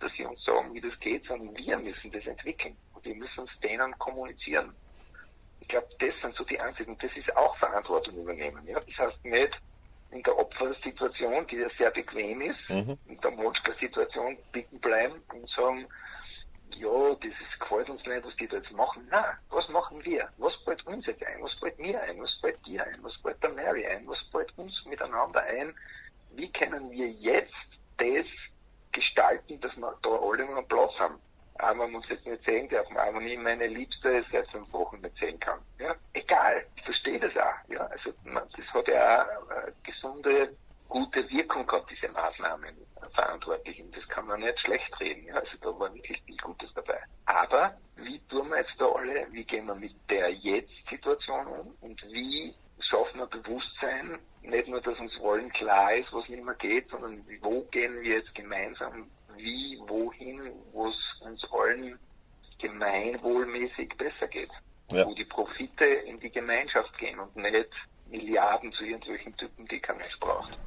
dass 0.09 0.15
sie 0.15 0.25
uns 0.25 0.43
sagen, 0.43 0.73
wie 0.73 0.81
das 0.81 0.99
geht, 0.99 1.27
sondern 1.27 1.55
wir 1.59 1.79
müssen 1.81 2.11
das 2.11 2.27
entwickeln. 2.29 2.75
Und 2.95 3.05
wir 3.05 3.15
müssen 3.15 3.45
es 3.45 3.61
denen 3.61 3.99
kommunizieren. 3.99 4.75
Ich 5.61 5.69
glaube, 5.69 5.89
das 5.99 6.23
sind 6.23 6.35
so 6.35 6.45
die 6.45 6.59
Einzigen. 6.59 6.97
Das 6.97 7.19
ist 7.19 7.37
auch 7.37 7.55
Verantwortung 7.55 8.17
übernehmen. 8.17 8.67
Ja? 8.67 8.81
Das 8.81 9.01
heißt 9.01 9.27
nicht, 9.27 9.61
in 10.11 10.23
der 10.23 10.39
Opfersituation, 10.39 11.47
die 11.49 11.57
ja 11.57 11.69
sehr 11.69 11.91
bequem 11.91 12.41
ist, 12.41 12.71
mhm. 12.71 12.97
in 13.07 13.17
der 13.17 13.33
Motschka-Situation 13.33 14.39
bitten 14.51 14.81
bleiben 14.81 15.23
und 15.35 15.51
sagen, 15.51 15.87
ja, 16.77 17.15
das 17.17 17.41
ist, 17.43 17.61
gefällt 17.61 17.91
uns 17.91 18.07
nicht, 18.07 18.25
was 18.25 18.37
die 18.37 18.49
da 18.49 18.57
jetzt 18.57 18.75
machen. 18.75 19.07
Nein, 19.11 19.37
was 19.51 19.69
machen 19.69 20.03
wir? 20.07 20.31
Was 20.39 20.57
fällt 20.57 20.87
uns 20.87 21.07
jetzt 21.07 21.23
ein? 21.27 21.43
Was 21.43 21.53
fällt 21.53 21.79
mir 21.79 22.01
ein? 22.01 22.19
Was 22.19 22.35
fällt 22.35 22.67
dir 22.67 22.83
ein? 22.87 23.03
Was 23.03 23.19
fällt 23.19 23.43
der 23.43 23.51
Mary 23.51 23.87
ein? 23.87 24.09
Was 24.09 24.23
fällt 24.23 24.57
uns 24.57 24.87
miteinander 24.87 25.43
ein? 25.43 25.75
Wie 26.31 26.51
können 26.51 26.91
wir 26.91 27.09
jetzt 27.09 27.83
das 27.99 28.55
gestalten, 28.93 29.61
dass 29.61 29.77
wir 29.77 29.97
da 30.03 30.11
alle 30.11 30.45
einen 30.45 30.69
Platz 30.69 31.01
haben? 31.01 31.21
wenn 31.61 31.91
wir 31.91 31.97
uns 31.97 32.09
jetzt 32.09 32.27
nicht 32.27 32.43
sehen 32.43 32.69
dürfen, 32.69 32.97
auch 32.97 33.15
wenn 33.15 33.27
ich 33.27 33.39
meine 33.39 33.67
Liebste 33.67 34.23
seit 34.23 34.49
fünf 34.49 34.73
Wochen 34.73 35.01
nicht 35.01 35.17
sehen 35.17 35.41
kann. 35.41 35.59
Ja? 35.79 35.95
Egal, 36.13 36.65
ich 36.77 36.83
verstehe 36.83 37.19
das 37.19 37.37
auch. 37.37 37.55
Ja? 37.69 37.87
Also 37.87 38.13
man, 38.25 38.45
das 38.57 38.73
hat 38.75 38.89
ja 38.89 39.25
auch 39.25 39.51
eine 39.51 39.73
gesunde, 39.83 40.57
gute 40.89 41.29
Wirkung 41.31 41.67
gehabt, 41.67 41.91
diese 41.91 42.11
Maßnahmen 42.13 42.77
Verantwortlichen. 43.11 43.91
Das 43.91 44.09
kann 44.09 44.27
man 44.27 44.41
nicht 44.41 44.61
schlecht 44.61 44.99
reden. 45.01 45.27
Ja? 45.27 45.35
Also 45.35 45.59
da 45.59 45.79
war 45.79 45.93
wirklich 45.93 46.23
viel 46.23 46.37
Gutes 46.37 46.75
dabei. 46.75 47.01
Aber 47.25 47.77
wie 47.97 48.21
tun 48.27 48.49
wir 48.51 48.59
jetzt 48.59 48.81
da 48.81 48.87
alle, 48.87 49.27
wie 49.33 49.45
gehen 49.45 49.67
wir 49.67 49.75
mit 49.75 49.97
der 50.11 50.31
Jetzt-Situation 50.31 51.47
um 51.47 51.77
und 51.81 52.03
wie 52.13 52.55
schaffen 52.79 53.21
wir 53.21 53.27
Bewusstsein, 53.27 54.19
nicht 54.43 54.69
nur, 54.69 54.81
dass 54.81 55.01
uns 55.01 55.21
allen 55.21 55.51
klar 55.51 55.95
ist, 55.95 56.15
was 56.15 56.29
nicht 56.29 56.45
mehr 56.45 56.55
geht, 56.55 56.89
sondern 56.89 57.23
wo 57.43 57.63
gehen 57.63 58.01
wir 58.01 58.17
jetzt 58.17 58.35
gemeinsam, 58.35 59.11
wie, 59.37 59.79
wohin, 59.87 60.41
wo 60.73 60.87
es 60.87 61.21
uns 61.25 61.51
allen 61.53 61.99
gemeinwohlmäßig 62.59 63.97
besser 63.97 64.29
geht. 64.29 64.51
Ja. 64.91 65.07
Wo 65.07 65.15
die 65.15 65.25
Profite 65.25 65.85
in 65.85 66.19
die 66.19 66.31
Gemeinschaft 66.31 66.99
gehen 66.99 67.19
und 67.19 67.37
nicht 67.37 67.89
Milliarden 68.07 68.73
zu 68.73 68.87
irgendwelchen 68.87 69.37
Typen, 69.37 69.67
die 69.67 69.81
kein 69.81 69.99
Mensch 69.99 70.19
braucht. 70.19 70.59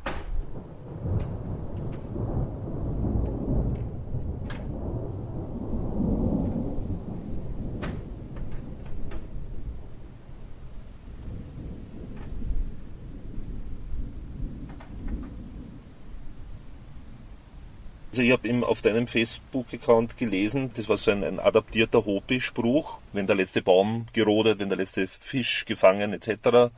Also 18.21 18.35
ich 18.35 18.53
habe 18.53 18.67
auf 18.67 18.83
deinem 18.83 19.07
Facebook-Account 19.07 20.15
gelesen, 20.15 20.69
das 20.75 20.87
war 20.87 20.97
so 20.97 21.09
ein, 21.09 21.23
ein 21.23 21.39
adaptierter 21.39 22.05
Hopi-Spruch, 22.05 22.99
wenn 23.13 23.25
der 23.25 23.35
letzte 23.35 23.63
Baum 23.63 24.05
gerodet, 24.13 24.59
wenn 24.59 24.69
der 24.69 24.77
letzte 24.77 25.07
Fisch 25.07 25.65
gefangen 25.65 26.13
etc., 26.13 26.71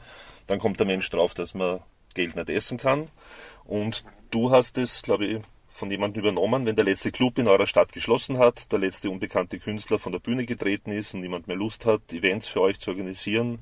dann 0.48 0.60
kommt 0.60 0.80
der 0.80 0.88
Mensch 0.88 1.10
drauf, 1.10 1.34
dass 1.34 1.54
man 1.54 1.82
Geld 2.14 2.38
nicht 2.38 2.50
essen 2.50 2.78
kann. 2.78 3.10
Und 3.66 4.06
du 4.32 4.52
hast 4.52 4.78
es, 4.78 5.02
glaube 5.02 5.26
ich, 5.26 5.42
von 5.68 5.92
jemandem 5.92 6.22
übernommen, 6.22 6.66
wenn 6.66 6.78
der 6.78 6.86
letzte 6.86 7.12
Club 7.12 7.38
in 7.38 7.50
eurer 7.50 7.68
Stadt 7.68 7.92
geschlossen 7.92 8.38
hat, 8.38 8.72
der 8.72 8.80
letzte 8.80 9.10
unbekannte 9.10 9.60
Künstler 9.60 10.00
von 10.00 10.14
der 10.14 10.20
Bühne 10.20 10.46
getreten 10.46 10.94
ist 10.94 11.14
und 11.14 11.20
niemand 11.20 11.50
mehr 11.50 11.58
Lust 11.58 11.86
hat, 11.86 12.14
Events 12.14 12.48
für 12.48 12.62
euch 12.62 12.80
zu 12.80 12.92
organisieren, 12.92 13.60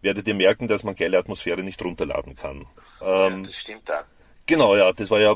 werdet 0.00 0.28
ihr 0.28 0.34
merken, 0.34 0.68
dass 0.68 0.84
man 0.84 0.94
geile 0.94 1.18
Atmosphäre 1.18 1.64
nicht 1.64 1.84
runterladen 1.84 2.36
kann. 2.36 2.66
Ähm, 3.02 3.38
ja, 3.38 3.42
das 3.46 3.56
stimmt 3.56 3.88
da. 3.88 4.04
Genau, 4.46 4.76
ja, 4.76 4.92
das 4.92 5.10
war 5.10 5.18
ja 5.18 5.34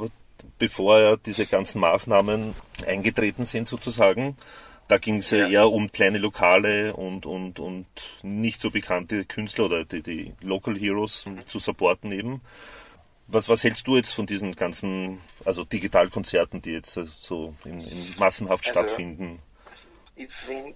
bevor 0.59 1.00
ja 1.00 1.16
diese 1.16 1.47
ganzen 1.47 1.80
Maßnahmen 1.80 2.54
eingetreten 2.87 3.47
sind 3.47 3.68
sozusagen. 3.68 4.37
Da 4.90 4.99
ging 4.99 5.18
es 5.18 5.30
ja. 5.30 5.49
eher 5.49 5.70
um 5.70 5.92
kleine 5.92 6.18
Lokale 6.18 6.94
und, 6.94 7.25
und, 7.25 7.61
und 7.61 7.87
nicht 8.23 8.61
so 8.61 8.70
bekannte 8.70 9.25
Künstler 9.25 9.66
oder 9.66 9.85
die, 9.85 10.02
die 10.02 10.35
Local 10.40 10.76
Heroes 10.76 11.25
zu 11.47 11.61
supporten 11.61 12.11
eben. 12.11 12.40
Was, 13.28 13.49
was 13.49 13.62
hältst 13.62 13.87
du 13.87 13.97
jetzt 13.97 14.12
von 14.12 14.26
diesen 14.26 14.56
ganzen, 14.56 15.20
also 15.44 15.62
Digitalkonzerten, 15.62 16.61
die 16.61 16.73
jetzt 16.73 16.94
so 16.94 17.54
in, 17.64 17.80
in 17.80 18.14
massenhaft 18.18 18.66
also, 18.66 18.80
stattfinden? 18.80 19.40
Ich, 20.16 20.26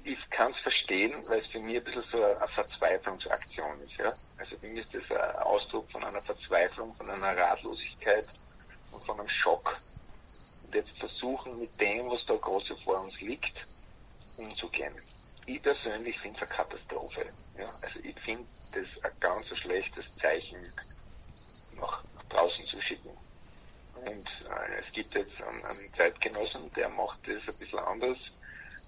ich 0.04 0.30
kann 0.30 0.52
es 0.52 0.60
verstehen, 0.60 1.12
weil 1.26 1.38
es 1.38 1.48
für 1.48 1.58
mich 1.58 1.78
ein 1.78 1.84
bisschen 1.84 2.02
so 2.02 2.22
eine 2.22 2.46
Verzweiflungsaktion 2.46 3.80
ist. 3.82 3.98
Ja? 3.98 4.12
Also 4.38 4.56
für 4.58 4.68
mich 4.68 4.78
ist 4.78 4.94
das 4.94 5.10
ein 5.10 5.36
Ausdruck 5.38 5.90
von 5.90 6.04
einer 6.04 6.22
Verzweiflung, 6.22 6.94
von 6.94 7.10
einer 7.10 7.36
Ratlosigkeit 7.36 8.26
von 9.04 9.18
einem 9.18 9.28
Schock. 9.28 9.80
Und 10.64 10.74
jetzt 10.74 10.98
versuchen 10.98 11.58
mit 11.58 11.80
dem, 11.80 12.10
was 12.10 12.26
da 12.26 12.36
gerade 12.36 12.64
so 12.64 12.76
vor 12.76 13.00
uns 13.00 13.20
liegt, 13.20 13.66
umzugehen. 14.36 14.94
Ich 15.46 15.62
persönlich 15.62 16.18
finde 16.18 16.36
es 16.36 16.42
eine 16.42 16.52
Katastrophe. 16.52 17.26
Ja, 17.58 17.70
also 17.82 18.00
ich 18.00 18.18
finde 18.18 18.46
das 18.72 19.02
ein 19.04 19.12
ganz 19.20 19.48
so 19.48 19.54
schlechtes 19.54 20.16
Zeichen 20.16 20.58
nach, 21.76 22.02
draußen 22.30 22.64
zu 22.64 22.80
schicken. 22.80 23.10
Und 23.94 24.46
äh, 24.50 24.78
es 24.78 24.92
gibt 24.92 25.14
jetzt 25.14 25.42
einen, 25.42 25.64
einen 25.64 25.92
Zeitgenossen, 25.92 26.72
der 26.74 26.88
macht 26.88 27.26
das 27.28 27.48
ein 27.48 27.56
bisschen 27.56 27.78
anders. 27.78 28.38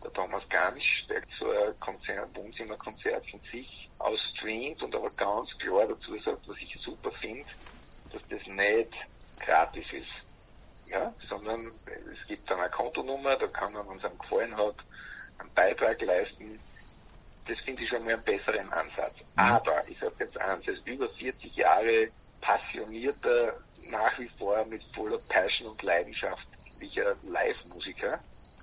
Der 0.02 0.12
Thomas 0.12 0.48
Gansch, 0.48 1.06
der 1.06 1.22
so 1.26 1.50
ein 1.50 1.78
Konzert, 1.80 2.34
Wohnzimmerkonzert 2.36 3.26
von 3.26 3.40
sich 3.40 3.90
aus 3.98 4.30
streamt 4.30 4.82
und 4.82 4.94
aber 4.94 5.10
ganz 5.10 5.56
klar 5.56 5.86
dazu 5.86 6.16
sagt, 6.18 6.46
was 6.48 6.60
ich 6.60 6.78
super 6.78 7.10
finde, 7.10 7.46
dass 8.12 8.26
das 8.26 8.46
nicht 8.46 9.08
gratis 9.38 9.92
ist. 9.92 10.26
Ja, 10.88 11.12
sondern 11.18 11.72
es 12.10 12.26
gibt 12.26 12.48
dann 12.48 12.60
eine 12.60 12.70
Kontonummer, 12.70 13.34
da 13.36 13.48
kann 13.48 13.72
man, 13.72 13.88
wenn 13.88 13.96
es 13.96 14.04
einem 14.04 14.18
gefallen 14.18 14.56
hat, 14.56 14.76
einen 15.38 15.52
Beitrag 15.52 16.00
leisten. 16.02 16.60
Das 17.48 17.60
finde 17.60 17.82
ich 17.82 17.88
schon 17.88 18.04
mal 18.04 18.14
einen 18.14 18.24
besseren 18.24 18.72
Ansatz. 18.72 19.22
Mhm. 19.22 19.26
Aber 19.34 19.88
ich 19.88 19.98
sage 19.98 20.14
jetzt 20.20 20.40
eins, 20.40 20.68
als 20.68 20.78
über 20.80 21.08
40 21.08 21.56
Jahre 21.56 22.10
passionierter, 22.40 23.58
nach 23.88 24.18
wie 24.18 24.28
vor 24.28 24.64
mit 24.66 24.82
voller 24.84 25.18
Passion 25.28 25.70
und 25.70 25.82
leidenschaftlicher 25.82 27.16
Live-Musiker, 27.24 28.20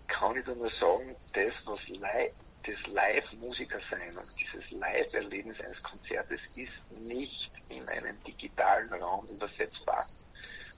kann 0.08 0.36
ich 0.38 0.46
da 0.46 0.56
nur 0.56 0.70
sagen, 0.70 1.16
das, 1.34 1.66
was 1.68 1.90
live, 1.90 2.32
das 2.64 2.88
Live-Musiker 2.88 3.80
sein 3.80 4.18
und 4.18 4.28
dieses 4.40 4.72
Live-Erlebnis 4.72 5.62
eines 5.62 5.84
Konzertes 5.84 6.48
ist 6.56 6.90
nicht 6.92 7.52
in 7.70 7.88
einem 7.90 8.22
digitalen 8.24 8.94
Raum 8.94 9.28
übersetzbar. 9.28 10.08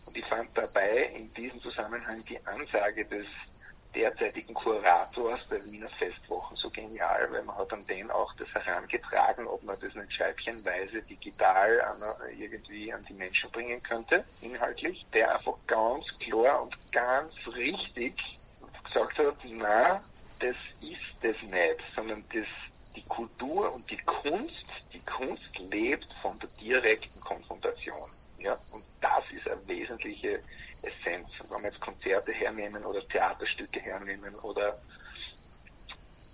Und 0.05 0.17
ich 0.17 0.25
fand 0.25 0.57
dabei 0.57 1.11
in 1.15 1.33
diesem 1.33 1.59
Zusammenhang 1.59 2.23
die 2.25 2.45
Ansage 2.45 3.05
des 3.05 3.55
derzeitigen 3.95 4.53
Kurators 4.53 5.47
der 5.47 5.63
Wiener 5.65 5.89
Festwochen 5.89 6.55
so 6.55 6.69
genial, 6.69 7.31
weil 7.31 7.43
man 7.43 7.57
hat 7.57 7.71
an 7.71 7.85
den 7.87 8.11
auch 8.11 8.33
das 8.33 8.53
herangetragen, 8.53 9.47
ob 9.47 9.63
man 9.63 9.79
das 9.79 9.95
nicht 9.95 10.11
scheibchenweise 10.11 11.01
digital 11.03 11.81
an, 11.81 12.03
irgendwie 12.37 12.93
an 12.93 13.05
die 13.05 13.13
Menschen 13.13 13.51
bringen 13.51 13.81
könnte, 13.81 14.25
inhaltlich, 14.41 15.07
der 15.13 15.33
einfach 15.33 15.57
ganz 15.65 16.19
klar 16.19 16.61
und 16.61 16.77
ganz 16.91 17.55
richtig 17.55 18.39
gesagt 18.83 19.19
hat, 19.19 19.37
na, 19.53 20.03
das 20.39 20.73
ist 20.81 21.23
das 21.23 21.43
nicht, 21.43 21.81
sondern 21.81 22.25
das, 22.33 22.71
die 22.95 23.05
Kultur 23.07 23.73
und 23.73 23.89
die 23.89 23.97
Kunst, 23.97 24.93
die 24.93 25.03
Kunst 25.03 25.57
lebt 25.59 26.11
von 26.11 26.37
der 26.39 26.49
direkten 26.59 27.21
Konfrontation. 27.21 28.09
Ja? 28.45 28.57
Und 28.71 28.83
das 29.01 29.31
ist 29.31 29.49
eine 29.49 29.67
wesentliche 29.67 30.41
Essenz. 30.83 31.43
Wenn 31.49 31.61
wir 31.61 31.65
jetzt 31.65 31.81
Konzerte 31.81 32.31
hernehmen 32.31 32.85
oder 32.85 33.05
Theaterstücke 33.07 33.79
hernehmen 33.79 34.35
oder 34.35 34.79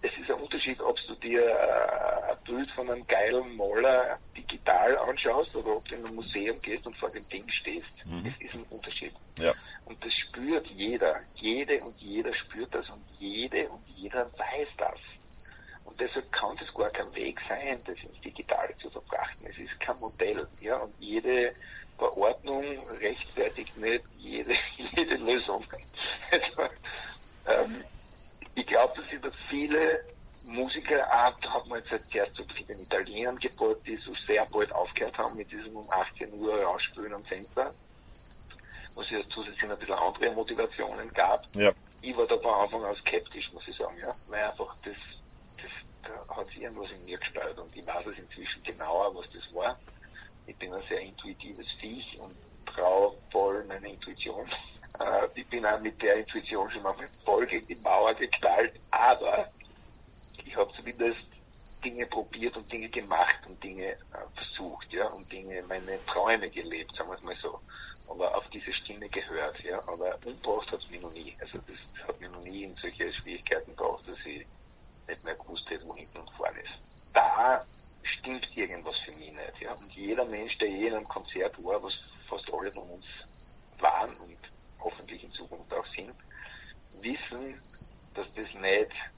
es 0.03 0.17
ist 0.17 0.31
ein 0.31 0.41
Unterschied, 0.41 0.81
ob 0.81 0.97
du 1.07 1.15
dir 1.15 1.45
äh, 1.45 2.31
ein 2.31 2.37
Bild 2.43 2.71
von 2.71 2.89
einem 2.89 3.05
geilen 3.05 3.55
Maler 3.55 4.19
digital 4.35 4.97
anschaust 4.97 5.55
oder 5.55 5.77
ob 5.77 5.87
du 5.87 5.95
in 5.95 6.05
ein 6.05 6.15
Museum 6.15 6.59
gehst 6.61 6.87
und 6.87 6.97
vor 6.97 7.11
dem 7.11 7.27
Ding 7.29 7.47
stehst. 7.49 8.05
Mhm. 8.07 8.25
Es 8.25 8.41
ist 8.41 8.55
ein 8.55 8.65
Unterschied. 8.71 9.13
Ja. 9.37 9.53
Und 9.85 10.03
das 10.03 10.13
spürt 10.13 10.67
jeder. 10.67 11.21
Jede 11.35 11.83
und 11.83 12.01
jeder 12.01 12.33
spürt 12.33 12.73
das 12.73 12.89
und 12.89 13.03
jede 13.19 13.69
und 13.69 13.87
jeder 13.87 14.25
weiß 14.37 14.77
das. 14.77 15.19
Und 15.85 15.99
deshalb 15.99 16.31
kann 16.31 16.55
das 16.57 16.73
gar 16.73 16.89
kein 16.89 17.13
Weg 17.15 17.39
sein, 17.39 17.81
das 17.85 18.03
ins 18.03 18.21
Digitale 18.21 18.75
zu 18.75 18.89
verbrachten. 18.89 19.45
Es 19.45 19.59
ist 19.59 19.79
kein 19.79 19.97
Modell. 19.99 20.47
Ja? 20.61 20.77
Und 20.77 20.93
jede 20.99 21.53
Verordnung 22.01 22.65
rechtfertigt 22.97 23.77
nicht 23.77 24.03
jede, 24.17 24.53
jede 24.95 25.17
Lösung. 25.17 25.63
Also, 26.31 26.63
ähm, 27.45 27.83
ich 28.55 28.65
glaube, 28.65 28.93
dass 28.95 29.09
sich 29.09 29.21
da 29.21 29.29
viele 29.29 30.03
Musiker, 30.45 31.07
ah, 31.13 31.31
da 31.41 31.53
hat 31.53 31.67
man 31.67 31.77
jetzt 31.77 32.09
zuerst 32.09 32.33
so 32.33 32.43
viele 32.49 32.73
Italienern 32.81 33.37
gefolgt, 33.37 33.85
die 33.85 33.97
so 33.97 34.15
sehr 34.15 34.47
bald 34.47 34.71
aufgehört 34.71 35.19
haben 35.19 35.37
mit 35.37 35.51
diesem 35.51 35.75
um 35.75 35.87
18 35.91 36.33
Uhr 36.33 36.63
rausspülen 36.63 37.13
am 37.13 37.23
Fenster, 37.23 37.71
was 38.95 39.11
ja 39.11 39.19
zusätzlich 39.29 39.69
ein 39.69 39.77
bisschen 39.77 39.93
andere 39.93 40.31
Motivationen 40.31 41.13
gab. 41.13 41.45
Ja. 41.55 41.71
ich 42.01 42.17
war 42.17 42.25
da 42.25 42.39
von 42.39 42.53
Anfang 42.63 42.83
an 42.83 42.95
skeptisch, 42.95 43.53
muss 43.53 43.67
ich 43.67 43.75
sagen, 43.75 43.95
ja, 43.99 44.15
weil 44.27 44.43
einfach 44.43 44.75
das, 44.85 45.21
das, 45.61 45.91
da 46.01 46.35
hat 46.35 46.49
sich 46.49 46.63
irgendwas 46.63 46.93
in 46.93 47.05
mir 47.05 47.19
gespürt 47.19 47.59
und 47.59 47.77
ich 47.77 47.85
weiß 47.85 48.07
es 48.07 48.17
inzwischen 48.17 48.63
genauer, 48.63 49.13
was 49.13 49.29
das 49.29 49.53
war. 49.53 49.77
Ich 50.45 50.57
bin 50.57 50.73
ein 50.73 50.81
sehr 50.81 51.01
intuitives 51.01 51.71
Viech 51.71 52.19
und 52.19 52.35
traue 52.65 53.15
voll 53.29 53.63
meine 53.65 53.89
Intuition. 53.89 54.45
Äh, 54.99 55.29
ich 55.35 55.47
bin 55.47 55.65
auch 55.65 55.79
mit 55.79 56.01
der 56.01 56.17
Intuition 56.17 56.69
schon 56.69 56.83
mal 56.83 56.93
voll 57.23 57.47
gegen 57.47 57.65
die 57.65 57.75
Mauer 57.75 58.13
geknallt, 58.13 58.77
aber 58.91 59.49
ich 60.43 60.55
habe 60.57 60.69
zumindest 60.69 61.43
Dinge 61.83 62.05
probiert 62.05 62.57
und 62.57 62.71
Dinge 62.71 62.89
gemacht 62.89 63.39
und 63.47 63.63
Dinge 63.63 63.93
äh, 63.93 63.97
versucht, 64.33 64.93
ja, 64.93 65.07
und 65.07 65.31
Dinge, 65.31 65.63
meine 65.63 66.05
Träume 66.05 66.49
gelebt, 66.49 66.95
sagen 66.95 67.09
wir 67.09 67.15
es 67.15 67.23
mal 67.23 67.33
so. 67.33 67.59
Aber 68.09 68.35
auf 68.35 68.49
diese 68.49 68.73
Stimme 68.73 69.07
gehört, 69.07 69.63
ja. 69.63 69.79
Aber 69.87 70.19
umgebracht 70.25 70.71
hat 70.71 70.81
es 70.81 70.89
mich 70.91 71.01
noch 71.01 71.13
nie. 71.13 71.35
Also 71.39 71.59
das 71.67 71.93
hat 72.07 72.19
mir 72.19 72.29
noch 72.29 72.43
nie 72.43 72.63
in 72.63 72.75
solche 72.75 73.11
Schwierigkeiten 73.11 73.75
gebracht, 73.75 74.07
dass 74.07 74.25
ich 74.25 74.45
nicht 75.07 75.23
mehr 75.23 75.35
gewusst 75.35 75.69
hätte, 75.71 75.85
wo 75.85 75.95
hinten 75.95 76.19
und 76.19 76.29
vorne 76.31 76.59
ist. 76.59 76.81
Da 77.13 77.65
stimmt 78.03 78.55
irgendwas 78.57 78.97
für 78.97 79.11
mich 79.13 79.31
nicht, 79.31 79.61
ja. 79.61 79.73
Und 79.73 79.95
jeder 79.95 80.25
Mensch, 80.25 80.57
der 80.57 80.69
je 80.69 80.87
in 80.87 80.95
einem 80.95 81.07
Konzert 81.07 81.63
war, 81.63 81.81
was 81.83 81.95
fast 81.95 82.51
alle 82.53 82.71
von 82.71 82.89
uns 82.89 83.27
waren 83.79 84.15
und 84.17 84.37
hoffentlich 84.79 85.23
in 85.23 85.31
Zukunft 85.31 85.73
auch 85.73 85.85
sind, 85.85 86.13
wissen, 87.01 87.61
dass 88.13 88.33
das 88.33 88.55
nicht 88.55 89.11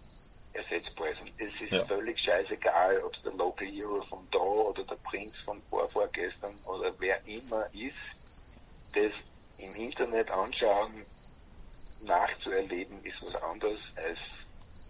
ersetzbar 0.54 1.10
ist. 1.10 1.22
Und 1.22 1.34
es 1.38 1.62
ist 1.62 1.74
ja. 1.74 1.86
völlig 1.86 2.20
scheißegal, 2.20 3.02
ob 3.04 3.14
es 3.14 3.22
der 3.22 3.34
Local 3.34 3.68
Hero 3.68 4.02
von 4.02 4.28
da 4.32 4.40
oder 4.40 4.84
der 4.84 4.96
Prinz 4.96 5.42
von 5.42 5.62
vor, 5.70 5.90
vorgestern 5.90 6.56
oder 6.66 6.94
wer 7.00 7.26
immer 7.28 7.74
ist, 7.74 8.24
das 8.94 9.26
im 9.58 9.76
Internet 9.76 10.30
anschauen, 10.32 11.06
nachzuerleben, 12.02 13.04
ist 13.04 13.26
was 13.26 13.36
anderes, 13.36 13.96
als 13.98 14.48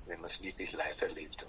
wenn 0.07 0.19
man 0.19 0.29
es 0.29 0.41
wirklich 0.41 0.71
live 0.73 1.01
erlebt. 1.01 1.45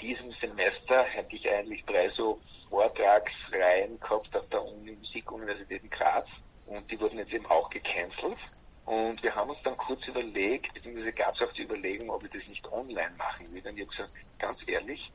Diesem 0.00 0.30
Semester 0.30 1.02
hätte 1.02 1.34
ich 1.34 1.50
eigentlich 1.50 1.84
drei 1.84 2.08
so 2.08 2.40
Vortragsreihen 2.68 3.98
gehabt 3.98 4.36
auf 4.36 4.48
der 4.48 4.62
Uni 4.62 4.92
Musikuniversität 4.92 5.82
in 5.82 5.90
Graz 5.90 6.42
und 6.66 6.90
die 6.90 7.00
wurden 7.00 7.18
jetzt 7.18 7.34
eben 7.34 7.46
auch 7.46 7.68
gecancelt. 7.70 8.52
Und 8.84 9.22
wir 9.22 9.34
haben 9.34 9.50
uns 9.50 9.62
dann 9.62 9.76
kurz 9.76 10.08
überlegt, 10.08 10.72
beziehungsweise 10.72 11.12
gab 11.12 11.34
es 11.34 11.42
auch 11.42 11.52
die 11.52 11.62
Überlegung, 11.62 12.10
ob 12.10 12.24
ich 12.24 12.30
das 12.30 12.48
nicht 12.48 12.70
online 12.72 13.14
machen 13.18 13.52
würde. 13.52 13.68
Und 13.68 13.76
ich 13.76 13.82
habe 13.82 13.90
gesagt, 13.90 14.12
ganz 14.38 14.68
ehrlich, 14.68 15.10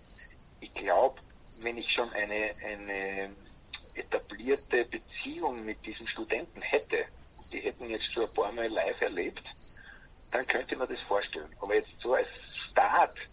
ich 0.59 0.73
glaube, 0.73 1.19
wenn 1.61 1.77
ich 1.77 1.91
schon 1.91 2.11
eine, 2.13 2.53
eine 2.63 3.35
etablierte 3.95 4.85
Beziehung 4.85 5.65
mit 5.65 5.85
diesen 5.85 6.07
Studenten 6.07 6.61
hätte, 6.61 7.05
die 7.51 7.59
hätten 7.59 7.89
jetzt 7.89 8.11
schon 8.11 8.27
ein 8.27 8.33
paar 8.35 8.51
Mal 8.51 8.67
live 8.67 9.01
erlebt, 9.01 9.53
dann 10.31 10.45
könnte 10.45 10.75
man 10.75 10.87
das 10.87 11.01
vorstellen. 11.01 11.51
Aber 11.61 11.75
jetzt 11.75 11.99
so 11.99 12.13
als 12.13 12.57
Start 12.57 13.29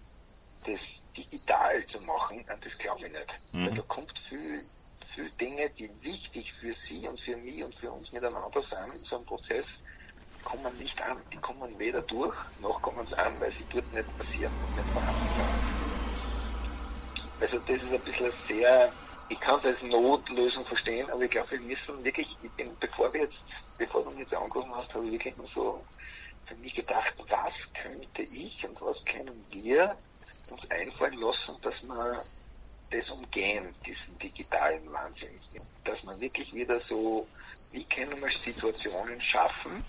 das 0.64 1.08
digital 1.16 1.84
zu 1.86 2.00
machen, 2.02 2.44
das 2.60 2.78
glaube 2.78 3.06
ich 3.06 3.12
nicht. 3.12 3.40
Mhm. 3.52 3.66
Weil 3.66 3.74
da 3.74 3.82
kommt 3.82 4.18
viel, 4.18 4.68
viel 5.04 5.30
Dinge, 5.32 5.70
die 5.70 5.90
wichtig 6.02 6.52
für 6.52 6.74
Sie 6.74 7.06
und 7.08 7.20
für 7.20 7.36
mich 7.36 7.62
und 7.64 7.74
für 7.74 7.90
uns 7.90 8.12
miteinander 8.12 8.62
sind 8.62 8.94
in 8.94 9.04
so 9.04 9.16
einem 9.16 9.26
Prozess, 9.26 9.82
kommen 10.44 10.76
nicht 10.78 11.02
an. 11.02 11.22
Die 11.32 11.38
kommen 11.38 11.78
weder 11.78 12.02
durch, 12.02 12.36
noch 12.60 12.80
kommen 12.82 13.06
sie 13.06 13.18
an, 13.18 13.40
weil 13.40 13.50
sie 13.50 13.64
dort 13.72 13.92
nicht 13.92 14.16
passieren 14.16 14.52
und 14.52 14.76
nicht 14.76 14.88
vorhanden 14.88 15.32
sind. 15.32 15.46
Also 17.40 17.58
das 17.60 17.82
ist 17.82 17.92
ein 17.92 18.00
bisschen 18.02 18.30
sehr, 18.30 18.92
ich 19.28 19.40
kann 19.40 19.58
es 19.58 19.66
als 19.66 19.82
Notlösung 19.82 20.66
verstehen, 20.66 21.08
aber 21.10 21.22
ich 21.22 21.30
glaube, 21.30 21.50
wir 21.52 21.60
müssen 21.60 22.04
wirklich, 22.04 22.36
ich 22.42 22.50
bin, 22.52 22.76
bevor 22.78 23.12
wir 23.12 23.22
jetzt, 23.22 23.70
bevor 23.78 24.04
du 24.04 24.10
mich 24.10 24.20
jetzt 24.20 24.34
angerufen 24.34 24.74
hast, 24.74 24.94
habe 24.94 25.06
ich 25.06 25.12
wirklich 25.12 25.36
nur 25.36 25.46
so 25.46 25.84
für 26.44 26.56
mich 26.56 26.74
gedacht, 26.74 27.14
was 27.28 27.72
könnte 27.72 28.22
ich 28.22 28.68
und 28.68 28.80
was 28.82 29.04
können 29.04 29.46
wir 29.50 29.96
uns 30.50 30.70
einfallen 30.70 31.18
lassen, 31.18 31.56
dass 31.62 31.82
wir 31.82 32.24
das 32.90 33.10
umgehen, 33.10 33.74
diesen 33.86 34.18
digitalen 34.18 34.92
Wahnsinn. 34.92 35.38
Dass 35.84 36.04
man 36.04 36.20
wirklich 36.20 36.52
wieder 36.52 36.80
so, 36.80 37.26
wie 37.72 37.84
können 37.84 38.20
wir 38.20 38.30
Situationen 38.30 39.20
schaffen, 39.20 39.84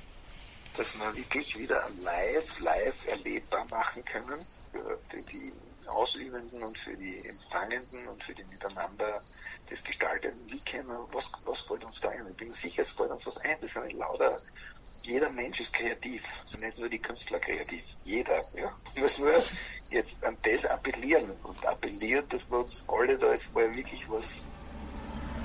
dass 0.78 0.98
wir 1.00 1.16
wirklich 1.16 1.58
wieder 1.58 1.90
live, 2.00 2.60
live 2.60 3.08
erlebbar 3.08 3.66
machen 3.70 4.06
können 4.06 4.46
für, 4.72 5.00
die 5.32 5.52
Ausübenden 5.88 6.64
und 6.64 6.78
für 6.78 6.96
die 6.96 7.28
Empfangenden 7.28 8.08
und 8.08 8.24
für 8.24 8.34
die 8.34 8.44
Miteinander 8.44 9.22
das 9.70 9.84
Gestalten. 9.84 10.34
Wie 10.46 10.60
können 10.60 10.88
wir, 10.88 11.08
was, 11.12 11.32
was 11.46 11.62
fällt 11.62 11.84
uns 11.84 12.00
da 12.02 12.10
ein? 12.10 12.28
Ich 12.30 12.38
bin 12.38 12.54
sicher, 12.54 12.84
es 12.84 12.92
fällt 12.92 13.12
uns 13.12 13.26
was 13.26 13.38
ein. 13.38 13.58
Das 13.62 13.74
sind 13.74 13.94
lauter, 13.94 14.42
jeder 15.04 15.30
Mensch 15.32 15.60
ist 15.60 15.74
kreativ. 15.74 16.42
Also 16.42 16.60
nicht 16.60 16.78
nur 16.78 16.90
die 16.90 17.00
Künstler 17.00 17.40
kreativ. 17.40 17.84
Jeder, 18.04 18.42
ja. 18.56 18.72
Ich 18.96 19.02
muss 19.02 19.20
nur 19.20 19.44
jetzt 19.90 20.24
an 20.24 20.38
das 20.44 20.66
appellieren 20.66 21.32
und 21.44 21.66
appellieren, 21.66 22.28
dass 22.30 22.50
wir 22.50 22.60
uns 22.60 22.86
alle 22.88 23.18
da 23.18 23.34
jetzt 23.34 23.54
mal 23.54 23.74
wirklich 23.76 24.10
was 24.10 24.50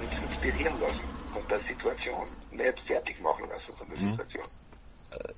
uns 0.00 0.18
inspirieren 0.18 0.78
lassen 0.80 1.08
von 1.32 1.46
der 1.48 1.60
Situation. 1.60 2.28
Nicht 2.50 2.80
fertig 2.80 3.20
machen 3.20 3.48
lassen 3.48 3.74
von 3.76 3.88
der 3.88 3.98
mhm. 3.98 4.10
Situation 4.10 4.46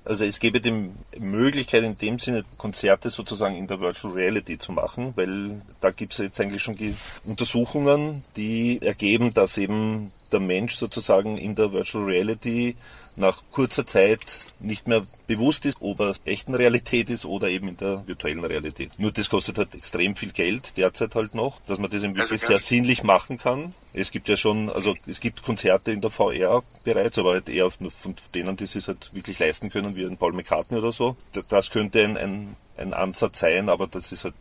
also 0.05 0.25
es 0.25 0.39
gäbe 0.39 0.61
die 0.61 0.91
Möglichkeit 1.17 1.83
in 1.83 1.97
dem 1.97 2.19
Sinne 2.19 2.43
Konzerte 2.57 3.09
sozusagen 3.09 3.55
in 3.55 3.67
der 3.67 3.79
Virtual 3.79 4.13
Reality 4.13 4.57
zu 4.57 4.71
machen, 4.71 5.13
weil 5.15 5.61
da 5.81 5.91
gibt 5.91 6.13
es 6.13 6.19
jetzt 6.19 6.39
eigentlich 6.41 6.63
schon 6.63 6.77
Untersuchungen, 7.25 8.23
die 8.35 8.81
ergeben, 8.81 9.33
dass 9.33 9.57
eben 9.57 10.11
der 10.31 10.39
Mensch 10.39 10.75
sozusagen 10.75 11.37
in 11.37 11.55
der 11.55 11.71
Virtual 11.71 12.05
Reality 12.05 12.75
nach 13.15 13.43
kurzer 13.51 13.85
Zeit 13.85 14.19
nicht 14.59 14.87
mehr 14.87 15.05
bewusst 15.27 15.65
ist, 15.65 15.77
ob 15.81 15.99
er 15.99 16.15
echten 16.25 16.55
Realität 16.55 17.09
ist 17.09 17.25
oder 17.25 17.49
eben 17.49 17.67
in 17.67 17.77
der 17.77 18.07
virtuellen 18.07 18.43
Realität. 18.43 18.91
Nur 18.97 19.11
das 19.11 19.29
kostet 19.29 19.57
halt 19.57 19.75
extrem 19.75 20.15
viel 20.15 20.31
Geld 20.31 20.77
derzeit 20.77 21.15
halt 21.15 21.35
noch, 21.35 21.59
dass 21.67 21.77
man 21.77 21.91
das 21.91 22.03
eben 22.03 22.15
wirklich 22.15 22.41
also 22.41 22.47
sehr 22.47 22.57
sinnlich 22.57 23.03
machen 23.03 23.37
kann. 23.37 23.75
Es 23.93 24.11
gibt 24.11 24.29
ja 24.29 24.37
schon, 24.37 24.69
also 24.69 24.95
es 25.05 25.19
gibt 25.19 25.43
Konzerte 25.43 25.91
in 25.91 26.01
der 26.01 26.09
VR 26.09 26.63
bereits, 26.83 27.17
aber 27.17 27.33
halt 27.33 27.49
eher 27.49 27.69
von 27.69 28.15
denen, 28.33 28.57
die 28.57 28.63
es 28.63 28.87
halt 28.87 29.13
wirklich 29.13 29.37
leisten 29.37 29.69
können, 29.69 29.95
wie 29.95 30.05
ein 30.05 30.17
Paul 30.17 30.33
McCartney 30.33 30.77
oder 30.77 30.91
so. 30.91 31.17
Das 31.49 31.69
könnte 31.69 32.03
ein, 32.03 32.17
ein, 32.17 32.55
ein 32.77 32.93
Ansatz 32.93 33.39
sein, 33.39 33.69
aber 33.69 33.87
das 33.87 34.11
ist 34.11 34.23
halt 34.23 34.35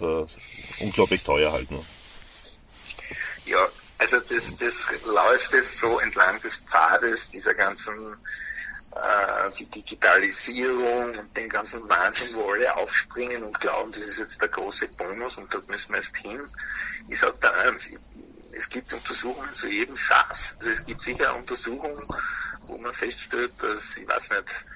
äh, 0.00 0.84
unglaublich 0.84 1.22
teuer 1.22 1.52
halt 1.52 1.70
nur. 1.70 1.84
Ja, 3.46 3.68
also 4.04 4.20
das, 4.20 4.56
das 4.58 4.92
läuft 5.06 5.54
jetzt 5.54 5.78
so 5.78 5.98
entlang 6.00 6.38
des 6.42 6.58
Pfades 6.58 7.30
dieser 7.30 7.54
ganzen 7.54 8.18
äh, 8.94 9.50
die 9.58 9.70
Digitalisierung 9.70 11.18
und 11.18 11.36
den 11.36 11.48
ganzen 11.48 11.88
Wahnsinn, 11.88 12.36
wo 12.36 12.52
alle 12.52 12.76
aufspringen 12.76 13.42
und 13.42 13.58
glauben, 13.60 13.92
das 13.92 14.02
ist 14.02 14.18
jetzt 14.18 14.42
der 14.42 14.48
große 14.48 14.88
Bonus 14.98 15.38
und 15.38 15.52
dort 15.54 15.68
müssen 15.68 15.92
wir 15.92 16.00
jetzt 16.00 16.16
hin. 16.18 16.40
Ich 17.08 17.18
sage 17.18 17.38
da 17.40 17.50
eins, 17.62 17.90
es 18.54 18.68
gibt 18.68 18.92
Untersuchungen 18.92 19.54
zu 19.54 19.68
jedem 19.68 19.96
Schatz. 19.96 20.56
Also 20.58 20.70
es 20.70 20.84
gibt 20.84 21.00
sicher 21.00 21.34
Untersuchungen, 21.34 22.06
wo 22.66 22.76
man 22.76 22.92
feststellt, 22.92 23.52
dass, 23.62 23.96
ich 23.96 24.06
weiß 24.06 24.30
nicht, 24.30 24.66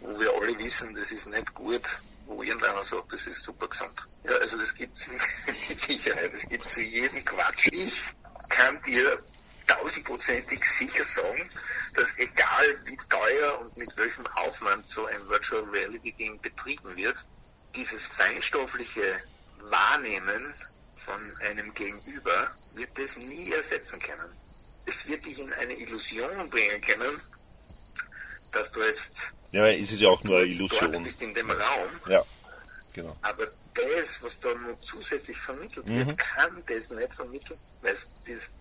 wo 0.00 0.20
wir 0.20 0.32
alle 0.32 0.56
wissen, 0.58 0.94
das 0.94 1.10
ist 1.10 1.26
nicht 1.26 1.52
gut, 1.54 2.02
wo 2.26 2.42
irgendeiner 2.42 2.82
sagt, 2.82 3.12
das 3.12 3.26
ist 3.26 3.42
super 3.42 3.68
gesund. 3.68 3.94
Ja, 4.24 4.36
also 4.36 4.58
das 4.58 4.74
gibt 4.74 4.96
es 4.96 5.08
mit 5.68 5.80
Sicherheit. 5.80 6.32
Es 6.32 6.48
gibt 6.48 6.68
zu 6.68 6.82
jedem 6.82 7.24
Quatsch. 7.24 7.68
Ich 7.72 8.15
kann 8.56 8.82
dir 8.82 9.18
tausendprozentig 9.66 10.64
sicher 10.64 11.02
sagen, 11.02 11.48
dass 11.94 12.16
egal 12.18 12.80
wie 12.84 12.96
teuer 12.96 13.60
und 13.60 13.76
mit 13.76 13.96
welchem 13.96 14.26
Aufwand 14.28 14.88
so 14.88 15.06
ein 15.06 15.28
Virtual 15.28 15.64
Reality 15.64 16.12
Game 16.12 16.40
betrieben 16.40 16.96
wird, 16.96 17.26
dieses 17.74 18.08
feinstoffliche 18.08 19.20
Wahrnehmen 19.60 20.54
von 20.96 21.20
einem 21.48 21.74
Gegenüber 21.74 22.50
wird 22.74 22.90
das 22.96 23.16
nie 23.18 23.52
ersetzen 23.52 24.00
können. 24.00 24.32
Es 24.86 25.08
wird 25.08 25.26
dich 25.26 25.38
in 25.40 25.52
eine 25.52 25.74
Illusion 25.74 26.48
bringen 26.48 26.80
können, 26.80 27.20
dass 28.52 28.72
du 28.72 28.82
jetzt. 28.82 29.32
Ja, 29.50 29.66
es 29.68 29.90
ist 29.90 30.00
ja 30.00 30.08
auch 30.08 30.22
nur 30.24 30.38
eine 30.38 30.46
Illusion. 30.46 30.92
Du 30.92 31.02
bist 31.02 31.20
in 31.22 31.34
dem 31.34 31.50
Raum. 31.50 31.88
Ja, 32.08 32.22
genau. 32.94 33.16
Aber 33.22 33.46
das, 33.74 34.22
was 34.22 34.40
da 34.40 34.54
noch 34.54 34.80
zusätzlich 34.80 35.36
vermittelt 35.36 35.86
wird, 35.88 36.08
mhm. 36.08 36.16
kann 36.16 36.62
das 36.66 36.90
nicht 36.90 37.12
vermitteln, 37.12 37.58
weil 37.86 37.92
es, 37.92 38.14
das, 38.26 38.58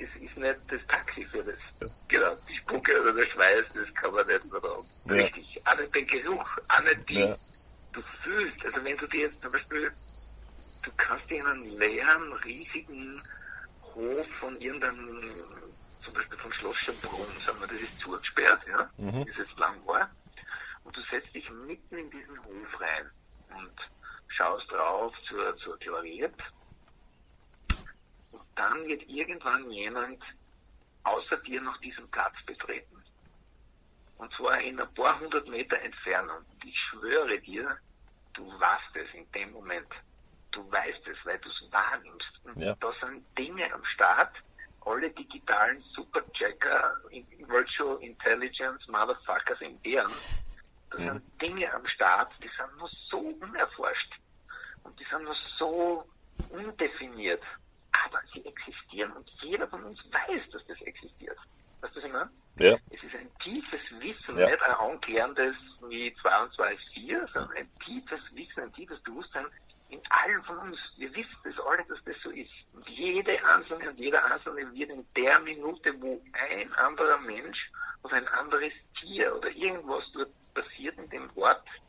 es 0.00 0.16
ist 0.16 0.38
nicht 0.38 0.56
das 0.68 0.86
Taxi 0.86 1.24
für 1.24 1.42
das. 1.42 1.74
Ja. 1.80 1.88
Genau, 2.08 2.36
die 2.48 2.54
Spucke 2.54 3.00
oder 3.00 3.12
der 3.12 3.26
Schweiß, 3.26 3.72
das 3.72 3.94
kann 3.94 4.12
man 4.12 4.26
nicht 4.26 4.44
übertragen. 4.44 4.86
Ja. 5.06 5.12
Richtig. 5.14 5.62
Auch 5.66 5.78
nicht 5.78 5.94
den 5.94 6.06
Geruch, 6.06 6.58
auch 6.68 6.82
nicht 6.82 7.08
die. 7.08 7.20
Ja. 7.20 7.36
Du 7.92 8.02
fühlst, 8.02 8.64
also 8.64 8.84
wenn 8.84 8.96
du 8.96 9.06
dir 9.06 9.22
jetzt 9.22 9.42
zum 9.42 9.52
Beispiel, 9.52 9.90
du 10.82 10.90
kannst 10.96 11.30
dir 11.30 11.40
in 11.40 11.46
einen 11.46 11.78
leeren, 11.78 12.32
riesigen 12.44 13.22
Hof 13.94 14.26
von 14.26 14.54
irgendeinem, 14.60 15.42
zum 15.96 16.14
Beispiel 16.14 16.36
von 16.36 16.52
Schloss 16.52 16.76
Schönbrunn, 16.76 17.40
sagen 17.40 17.58
wir, 17.60 17.66
das 17.66 17.80
ist 17.80 17.98
zugesperrt, 17.98 18.66
ja, 18.66 18.90
mhm. 18.98 19.22
ist 19.22 19.38
jetzt 19.38 19.58
lang 19.58 19.84
war, 19.86 20.10
und 20.84 20.94
du 20.94 21.00
setzt 21.00 21.34
dich 21.34 21.50
mitten 21.50 21.96
in 21.96 22.10
diesen 22.10 22.38
Hof 22.44 22.80
rein 22.80 23.10
und 23.56 23.90
schaust 24.28 24.72
drauf 24.72 25.22
zur, 25.22 25.56
zur 25.56 25.78
Gloriert 25.78 26.52
und 26.58 26.65
dann 28.56 28.86
wird 28.86 29.08
irgendwann 29.08 29.70
jemand 29.70 30.34
außer 31.04 31.36
dir 31.38 31.60
noch 31.60 31.76
diesen 31.76 32.10
Platz 32.10 32.42
betreten. 32.42 33.02
Und 34.18 34.32
zwar 34.32 34.60
in 34.60 34.80
ein 34.80 34.92
paar 34.94 35.20
hundert 35.20 35.46
Meter 35.48 35.78
Entfernung. 35.80 36.38
Und 36.38 36.64
ich 36.64 36.80
schwöre 36.80 37.38
dir, 37.38 37.78
du 38.32 38.48
warst 38.58 38.96
es 38.96 39.14
in 39.14 39.30
dem 39.32 39.52
Moment. 39.52 40.02
Du 40.50 40.70
weißt 40.72 41.06
es, 41.08 41.26
weil 41.26 41.38
du 41.38 41.48
es 41.48 41.70
wahrnimmst. 41.70 42.40
Und 42.44 42.58
Ja. 42.58 42.74
da 42.80 42.90
sind 42.90 43.24
Dinge 43.38 43.72
am 43.72 43.84
Start, 43.84 44.42
alle 44.80 45.10
digitalen 45.10 45.80
Superchecker, 45.80 46.96
Virtual 47.40 48.02
Intelligence, 48.02 48.88
Motherfuckers 48.88 49.60
im 49.60 49.78
Bären. 49.78 50.12
Da 50.90 50.98
sind 50.98 51.22
Dinge 51.42 51.72
am 51.74 51.84
Start, 51.84 52.42
die 52.42 52.48
sind 52.48 52.76
noch 52.78 52.86
so 52.86 53.18
unerforscht. 53.18 54.20
Und 54.84 54.98
die 54.98 55.04
sind 55.04 55.24
noch 55.24 55.34
so 55.34 56.08
undefiniert. 56.48 57.44
Aber 58.04 58.20
sie 58.24 58.44
existieren 58.46 59.12
und 59.12 59.28
jeder 59.42 59.68
von 59.68 59.84
uns 59.84 60.10
weiß, 60.12 60.50
dass 60.50 60.66
das 60.66 60.82
existiert. 60.82 61.38
Weißt 61.80 61.96
du, 61.96 62.00
was 62.00 62.06
ich 62.06 62.12
meine? 62.12 62.30
Ja. 62.58 62.78
Es 62.90 63.04
ist 63.04 63.16
ein 63.16 63.30
tiefes 63.38 64.00
Wissen, 64.00 64.38
Ja. 64.38 64.46
nicht 64.48 64.62
ein 64.62 64.74
anklärendes 64.74 65.78
wie 65.88 66.12
2 66.12 66.42
und 66.42 66.52
2 66.52 66.72
ist 66.72 66.88
4, 66.88 67.26
sondern 67.26 67.56
ein 67.56 67.70
tiefes 67.72 68.34
Wissen, 68.34 68.64
ein 68.64 68.72
tiefes 68.72 69.00
Bewusstsein 69.00 69.46
in 69.88 70.00
allen 70.08 70.42
von 70.42 70.58
uns. 70.58 70.98
Wir 70.98 71.14
wissen 71.14 71.42
das 71.44 71.60
alle, 71.60 71.84
dass 71.84 72.02
das 72.02 72.22
so 72.22 72.30
ist. 72.30 72.66
Und 72.72 72.88
jede 72.88 73.44
Einzelne 73.46 73.90
und 73.90 73.98
jeder 73.98 74.24
Einzelne 74.24 74.72
wird 74.74 74.90
in 74.90 75.06
der 75.14 75.38
Minute, 75.40 76.00
wo 76.02 76.20
ein 76.32 76.72
anderer 76.74 77.18
Mensch 77.18 77.72
oder 78.02 78.16
ein 78.16 78.28
anderes 78.28 78.90
Tier 78.92 79.36
oder 79.36 79.50
irgendwas 79.50 80.12
dort 80.12 80.30
passiert 80.54 80.98
in 80.98 81.08
dem 81.10 81.30
Ort, 81.36 81.82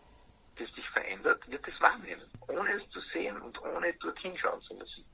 das 0.56 0.76
sich 0.76 0.88
verändert, 0.90 1.50
wird 1.50 1.68
es 1.68 1.82
wahrnehmen, 1.82 2.24
ohne 2.48 2.72
es 2.74 2.90
zu 2.90 3.00
sehen 3.00 3.42
und 3.42 3.62
ohne 3.62 3.94
dorthin 3.94 4.36
schauen 4.36 4.62
zu 4.62 4.76
müssen. 4.76 5.06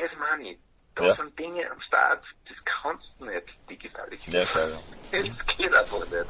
Das 0.00 0.16
meine 0.18 0.50
ich. 0.50 0.58
Da 0.94 1.04
Ja. 1.06 1.12
sind 1.14 1.38
Dinge 1.38 1.70
am 1.70 1.80
Start, 1.80 2.26
das 2.48 2.64
kannst 2.64 3.18
du 3.20 3.24
nicht 3.24 3.58
digitalisieren. 3.70 4.40
Ja, 4.40 4.46
klar. 4.46 4.68
Es 5.12 5.46
geht 5.56 5.74
einfach 5.74 6.00
nicht. 6.00 6.26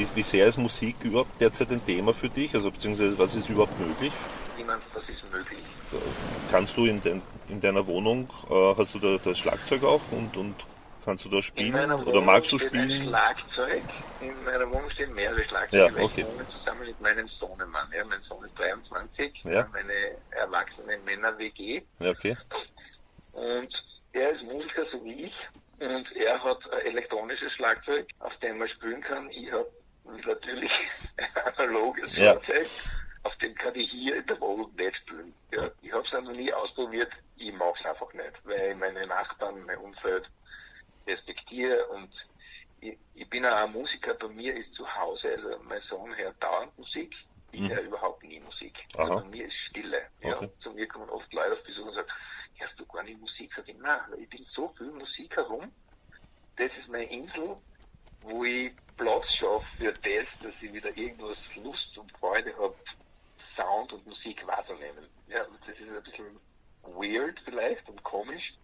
Wie, 0.00 0.08
wie 0.14 0.22
sehr 0.22 0.46
ist 0.46 0.56
Musik 0.56 0.96
überhaupt 1.02 1.38
derzeit 1.38 1.70
ein 1.70 1.84
Thema 1.84 2.14
für 2.14 2.30
dich? 2.30 2.54
Also 2.54 2.70
beziehungsweise 2.70 3.18
was 3.18 3.34
ist 3.34 3.50
überhaupt 3.50 3.78
möglich? 3.78 4.12
Wie 4.56 4.64
meinst 4.64 4.90
du, 4.90 4.96
was 4.96 5.10
ist 5.10 5.30
möglich? 5.30 5.60
Kannst 6.50 6.74
du 6.78 6.86
in, 6.86 7.02
dein, 7.02 7.20
in 7.50 7.60
deiner 7.60 7.86
Wohnung, 7.86 8.30
äh, 8.48 8.74
hast 8.78 8.94
du 8.94 8.98
da 8.98 9.18
das 9.22 9.38
Schlagzeug 9.38 9.84
auch 9.84 10.00
und, 10.10 10.34
und 10.38 10.54
kannst 11.04 11.26
du 11.26 11.28
da 11.28 11.42
spielen 11.42 11.92
oder 11.92 12.22
magst 12.22 12.50
du 12.50 12.58
spielen? 12.58 12.88
Schlagzeug. 12.90 13.82
In 14.22 14.42
meiner 14.44 14.70
Wohnung 14.70 14.88
stehen 14.88 15.12
mehrere 15.12 15.44
Schlagzeuge, 15.44 15.94
Ja, 15.98 16.02
okay. 16.02 16.22
ich 16.22 16.26
wohne 16.26 16.46
zusammen 16.46 16.86
mit 16.86 16.98
meinem 17.02 17.28
Sohnemann. 17.28 17.92
Ja, 17.94 18.02
mein 18.06 18.22
Sohn 18.22 18.42
ist 18.42 18.58
23, 18.58 19.44
Ja. 19.44 19.68
meine 19.70 19.92
erwachsene 20.30 20.96
Männer-WG. 21.04 21.82
Ja, 21.98 22.08
okay. 22.10 22.38
Und 23.32 23.84
er 24.14 24.30
ist 24.30 24.44
Musiker, 24.50 24.82
so 24.86 25.04
wie 25.04 25.24
ich. 25.24 25.46
Und 25.78 26.16
er 26.16 26.42
hat 26.42 26.70
ein 26.72 26.80
elektronisches 26.86 27.52
Schlagzeug, 27.52 28.06
auf 28.18 28.38
dem 28.38 28.60
er 28.62 28.66
spielen 28.66 29.00
kann. 29.02 29.28
Ich 29.30 29.50
habe 29.52 29.66
natürlich 30.26 30.78
ein 31.16 31.54
analoges 31.56 32.16
Ja. 32.16 32.32
Schlagzeug, 32.32 32.68
auf 33.22 33.36
dem 33.36 33.54
kann 33.54 33.74
ich 33.74 33.90
hier 33.90 34.16
in 34.16 34.26
der 34.26 34.40
Wohnung 34.40 34.74
nicht 34.76 34.96
spielen. 34.96 35.34
Ja, 35.52 35.70
ich 35.82 35.92
habe 35.92 36.02
es 36.02 36.12
noch 36.14 36.32
nie 36.32 36.52
ausprobiert. 36.52 37.22
Ich 37.36 37.52
mag 37.52 37.76
es 37.76 37.84
einfach 37.86 38.12
nicht, 38.14 38.44
weil 38.44 38.70
ich 38.72 38.76
meine 38.76 39.06
Nachbarn, 39.06 39.62
mein 39.66 39.78
Umfeld 39.78 40.30
respektiere 41.06 41.86
und 41.88 42.28
ich, 42.80 42.96
ich 43.14 43.28
bin 43.28 43.44
auch 43.44 43.56
ein 43.56 43.72
Musiker, 43.72 44.14
bei 44.14 44.28
mir 44.28 44.56
ist 44.56 44.74
zu 44.74 44.86
Hause, 44.96 45.32
also 45.32 45.58
mein 45.64 45.80
Sohn 45.80 46.14
hört 46.16 46.42
dauernd 46.42 46.76
Musik, 46.78 47.14
ich 47.52 47.68
höre 47.68 47.82
überhaupt 47.82 48.22
nie 48.22 48.40
Musik. 48.40 48.86
Also 48.96 49.10
Mhm. 49.12 49.16
Aha. 49.18 49.22
bei 49.24 49.28
mir 49.30 49.46
ist 49.46 49.56
Stille. 49.56 50.02
Ja. 50.22 50.36
Okay. 50.36 50.50
Zu 50.58 50.72
mir 50.72 50.86
kommen 50.86 51.10
oft 51.10 51.32
Leute 51.34 51.52
auf 51.52 51.62
Besuch 51.64 51.86
und 51.86 51.92
sagen, 51.92 52.08
hörst 52.56 52.78
du 52.80 52.86
gar 52.86 53.02
nicht 53.02 53.18
Musik? 53.20 53.52
Sag 53.52 53.68
ich, 53.68 53.76
nein, 53.76 54.00
ich 54.18 54.28
bin 54.28 54.44
so 54.44 54.68
viel 54.68 54.92
Musik 54.92 55.36
herum, 55.36 55.70
das 56.56 56.78
ist 56.78 56.88
meine 56.90 57.10
Insel, 57.10 57.56
wo 58.22 58.44
ich 58.44 58.72
Platz 59.00 59.32
schaffe 59.34 59.76
für 59.78 59.92
das, 59.94 60.38
dass 60.40 60.62
ich 60.62 60.74
wieder 60.74 60.94
irgendwas 60.94 61.56
Lust 61.56 61.96
und 61.96 62.12
Freude 62.18 62.54
habe, 62.58 62.76
Sound 63.38 63.94
und 63.94 64.06
Musik 64.06 64.46
wahrzunehmen. 64.46 65.08
Ja, 65.26 65.46
das 65.66 65.80
ist 65.80 65.94
ein 65.94 66.02
bisschen 66.02 66.38
weird 66.82 67.40
vielleicht 67.40 67.88
und 67.88 68.02
komisch, 68.04 68.58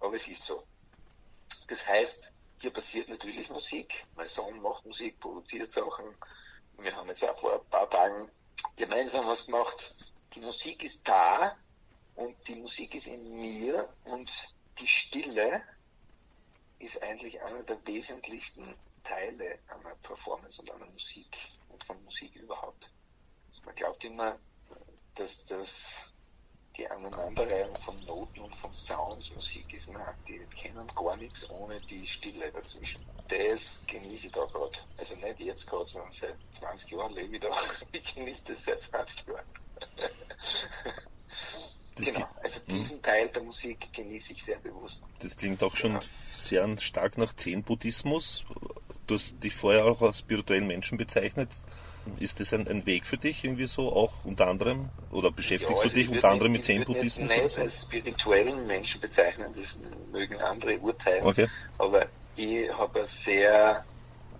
aber 0.00 0.14
es 0.14 0.28
ist 0.28 0.44
so. 0.44 0.66
Das 1.68 1.86
heißt, 1.86 2.32
hier 2.60 2.70
passiert 2.70 3.08
natürlich 3.08 3.48
Musik. 3.48 4.04
Mein 4.14 4.28
Sohn 4.28 4.60
macht 4.60 4.84
Musik, 4.84 5.18
produziert 5.20 5.72
Sachen. 5.72 6.04
Wir 6.76 6.94
haben 6.94 7.08
jetzt 7.08 7.24
auch 7.24 7.38
vor 7.38 7.54
ein 7.54 7.70
paar 7.70 7.88
Tagen 7.88 8.30
gemeinsam 8.76 9.26
was 9.26 9.46
gemacht. 9.46 9.94
Die 10.34 10.40
Musik 10.40 10.82
ist 10.82 11.00
da 11.08 11.56
und 12.14 12.36
die 12.46 12.56
Musik 12.56 12.94
ist 12.94 13.06
in 13.06 13.36
mir 13.36 13.88
und 14.04 14.54
die 14.80 14.86
Stille 14.86 15.62
ist 16.78 17.02
eigentlich 17.02 17.40
einer 17.40 17.62
der 17.62 17.78
wesentlichsten 17.86 18.74
Teile 19.04 19.58
einer 19.68 19.94
Performance 20.02 20.60
und 20.62 20.70
einer 20.70 20.86
Musik 20.86 21.36
und 21.68 21.84
von 21.84 22.02
Musik 22.04 22.34
überhaupt. 22.36 22.92
Man 23.64 23.74
glaubt 23.74 24.04
immer, 24.04 24.38
dass 25.14 25.44
das 25.46 26.14
die 26.76 26.88
Aneinanderreihung 26.88 27.76
von 27.76 28.04
Noten 28.04 28.40
und 28.40 28.54
von 28.54 28.72
Sounds 28.72 29.32
Musik 29.34 29.72
ist. 29.74 29.92
Nein, 29.92 30.14
die 30.26 30.40
kennen 30.56 30.90
gar 30.94 31.16
nichts 31.16 31.48
ohne 31.50 31.80
die 31.82 32.04
Stille 32.06 32.50
dazwischen. 32.50 33.00
Das 33.28 33.84
genieße 33.86 34.26
ich 34.26 34.32
da 34.32 34.44
gerade. 34.46 34.78
Also 34.96 35.14
nicht 35.14 35.40
jetzt 35.40 35.66
gerade, 35.68 35.86
sondern 35.86 36.12
seit 36.12 36.36
20 36.52 36.90
Jahren 36.90 37.12
lebe 37.12 37.36
ich 37.36 37.42
da. 37.42 37.50
Ich 37.92 38.14
genieße 38.14 38.44
das 38.46 38.64
seit 38.64 38.82
20 38.82 39.28
Jahren. 39.28 39.46
Das, 41.94 42.06
genau. 42.06 42.28
Also 42.42 42.60
diesen 42.66 43.00
Teil 43.02 43.28
der 43.28 43.42
Musik 43.42 43.92
genieße 43.92 44.32
ich 44.32 44.42
sehr 44.42 44.58
bewusst. 44.58 45.02
das 45.20 45.36
klingt 45.36 45.62
auch 45.62 45.76
schon 45.76 46.00
sehr 46.32 46.76
stark 46.80 47.18
nach 47.18 47.34
Zen-Buddhismus. 47.34 48.44
Du 49.06 49.14
hast 49.14 49.34
dich 49.42 49.54
vorher 49.54 49.84
auch 49.84 50.00
als 50.02 50.20
spirituellen 50.20 50.66
Menschen 50.66 50.98
bezeichnet. 50.98 51.48
Ist 52.18 52.38
das 52.40 52.52
ein, 52.52 52.68
ein 52.68 52.84
Weg 52.84 53.06
für 53.06 53.16
dich 53.16 53.44
irgendwie 53.44 53.66
so, 53.66 53.92
auch 53.92 54.12
unter 54.24 54.46
anderem? 54.46 54.90
Oder 55.10 55.30
beschäftigst 55.30 55.70
Ja, 55.70 55.76
du 55.76 55.82
also 55.82 55.94
dich 55.94 56.08
ich 56.08 56.14
unter 56.14 56.28
anderem 56.28 56.52
mit 56.52 56.64
Zen-Buddhismus? 56.64 57.28
Nicht 57.28 57.50
so? 57.50 57.60
als 57.62 57.82
spirituellen 57.82 58.66
Menschen 58.66 59.00
bezeichnen, 59.00 59.52
das 59.56 59.78
mögen 60.12 60.36
andere 60.36 60.78
urteilen. 60.78 61.24
Okay. 61.24 61.48
Aber 61.78 62.06
ich 62.36 62.70
habe 62.72 62.98
eine 63.00 63.06
sehr 63.06 63.84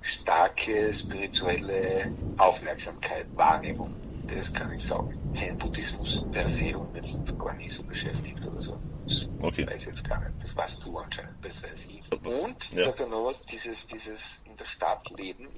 starke 0.03 0.93
spirituelle 0.93 2.13
Aufmerksamkeit, 2.37 3.27
Wahrnehmung. 3.35 3.95
Das 4.27 4.53
kann 4.53 4.73
ich 4.73 4.85
sagen. 4.85 5.15
Zen-Buddhismus 5.35 6.27
per 6.31 6.49
se 6.49 6.79
und 6.79 6.95
jetzt 6.95 7.37
gar 7.39 7.55
nicht 7.57 7.73
so 7.73 7.83
beschäftigt 7.85 8.45
oder 8.47 8.63
so. 8.63 8.81
Das 9.05 9.29
Okay. 9.41 9.67
weiß 9.67 9.85
jetzt 9.87 10.05
gar 10.05 10.21
nicht. 10.25 10.35
Das 10.43 10.57
weißt 10.57 10.85
du 10.87 10.99
anscheinend 10.99 11.41
besser 11.41 11.69
als 11.69 11.89
ich. 11.89 12.11
Und, 12.13 12.65
ich 12.71 12.79
Ja. 12.79 12.85
sag 12.85 12.97
dir 12.97 13.07
noch 13.09 13.25
was, 13.25 13.43
dieses, 13.43 13.87
dieses 13.87 14.41
in 14.45 14.57
der 14.57 14.65
Stadt 14.65 15.11
leben, 15.11 15.49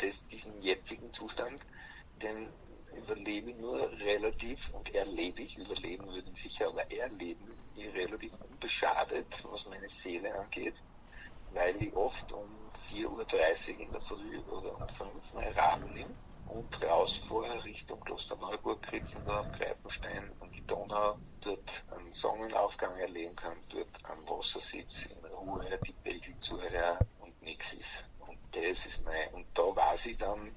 des, 0.00 0.26
diesen 0.26 0.60
jetzigen 0.62 1.12
Zustand, 1.12 1.60
den 2.16 2.52
überlebe 2.96 3.50
ich 3.50 3.56
nur 3.56 3.90
relativ 3.92 4.70
und 4.70 4.92
erlebe 4.94 5.42
ich, 5.42 5.56
überleben 5.56 6.06
würde 6.08 6.28
ich 6.30 6.40
sicher, 6.40 6.68
aber 6.68 6.90
erleben 6.90 7.46
ich 7.74 7.94
relativ 7.94 8.32
unbeschadet, 8.40 9.44
was 9.44 9.66
meine 9.66 9.88
Seele 9.88 10.34
angeht, 10.34 10.74
weil 11.50 11.80
ich 11.80 11.94
oft 11.94 12.32
um 12.32 12.68
4.30 12.90 13.74
Uhr 13.74 13.80
in 13.80 13.92
der 13.92 14.00
Früh 14.00 14.38
oder 14.40 14.80
um 14.80 14.88
5 14.88 15.32
Uhr 15.32 15.40
mein 15.40 15.52
Rad 15.52 15.80
und 16.50 16.82
rausfahre 16.84 17.62
Richtung 17.64 18.00
Klosterneuburg, 18.00 18.82
Kritzendorf, 18.82 19.46
Greifenstein 19.52 20.30
und 20.40 20.54
die 20.54 20.66
Donau, 20.66 21.16
dort 21.40 21.82
einen 21.96 22.12
Sonnenaufgang 22.12 22.96
erleben 22.98 23.34
kann, 23.36 23.56
dort 23.70 23.88
am 24.04 24.18
Wasser 24.28 24.60
sitze, 24.60 25.10
in 25.12 25.24
Ruhe, 25.26 25.66
die 25.86 25.92
Pegel 25.92 26.34
zuhöre 26.40 26.98
und 27.20 27.40
nichts 27.42 27.74
ist. 27.74 28.10
Und 28.26 28.38
das 28.52 28.86
ist 28.86 29.04
mein, 29.04 29.28
und 29.34 29.46
da 29.54 29.62
weiß 29.74 30.06
ich 30.06 30.16
dann, 30.16 30.50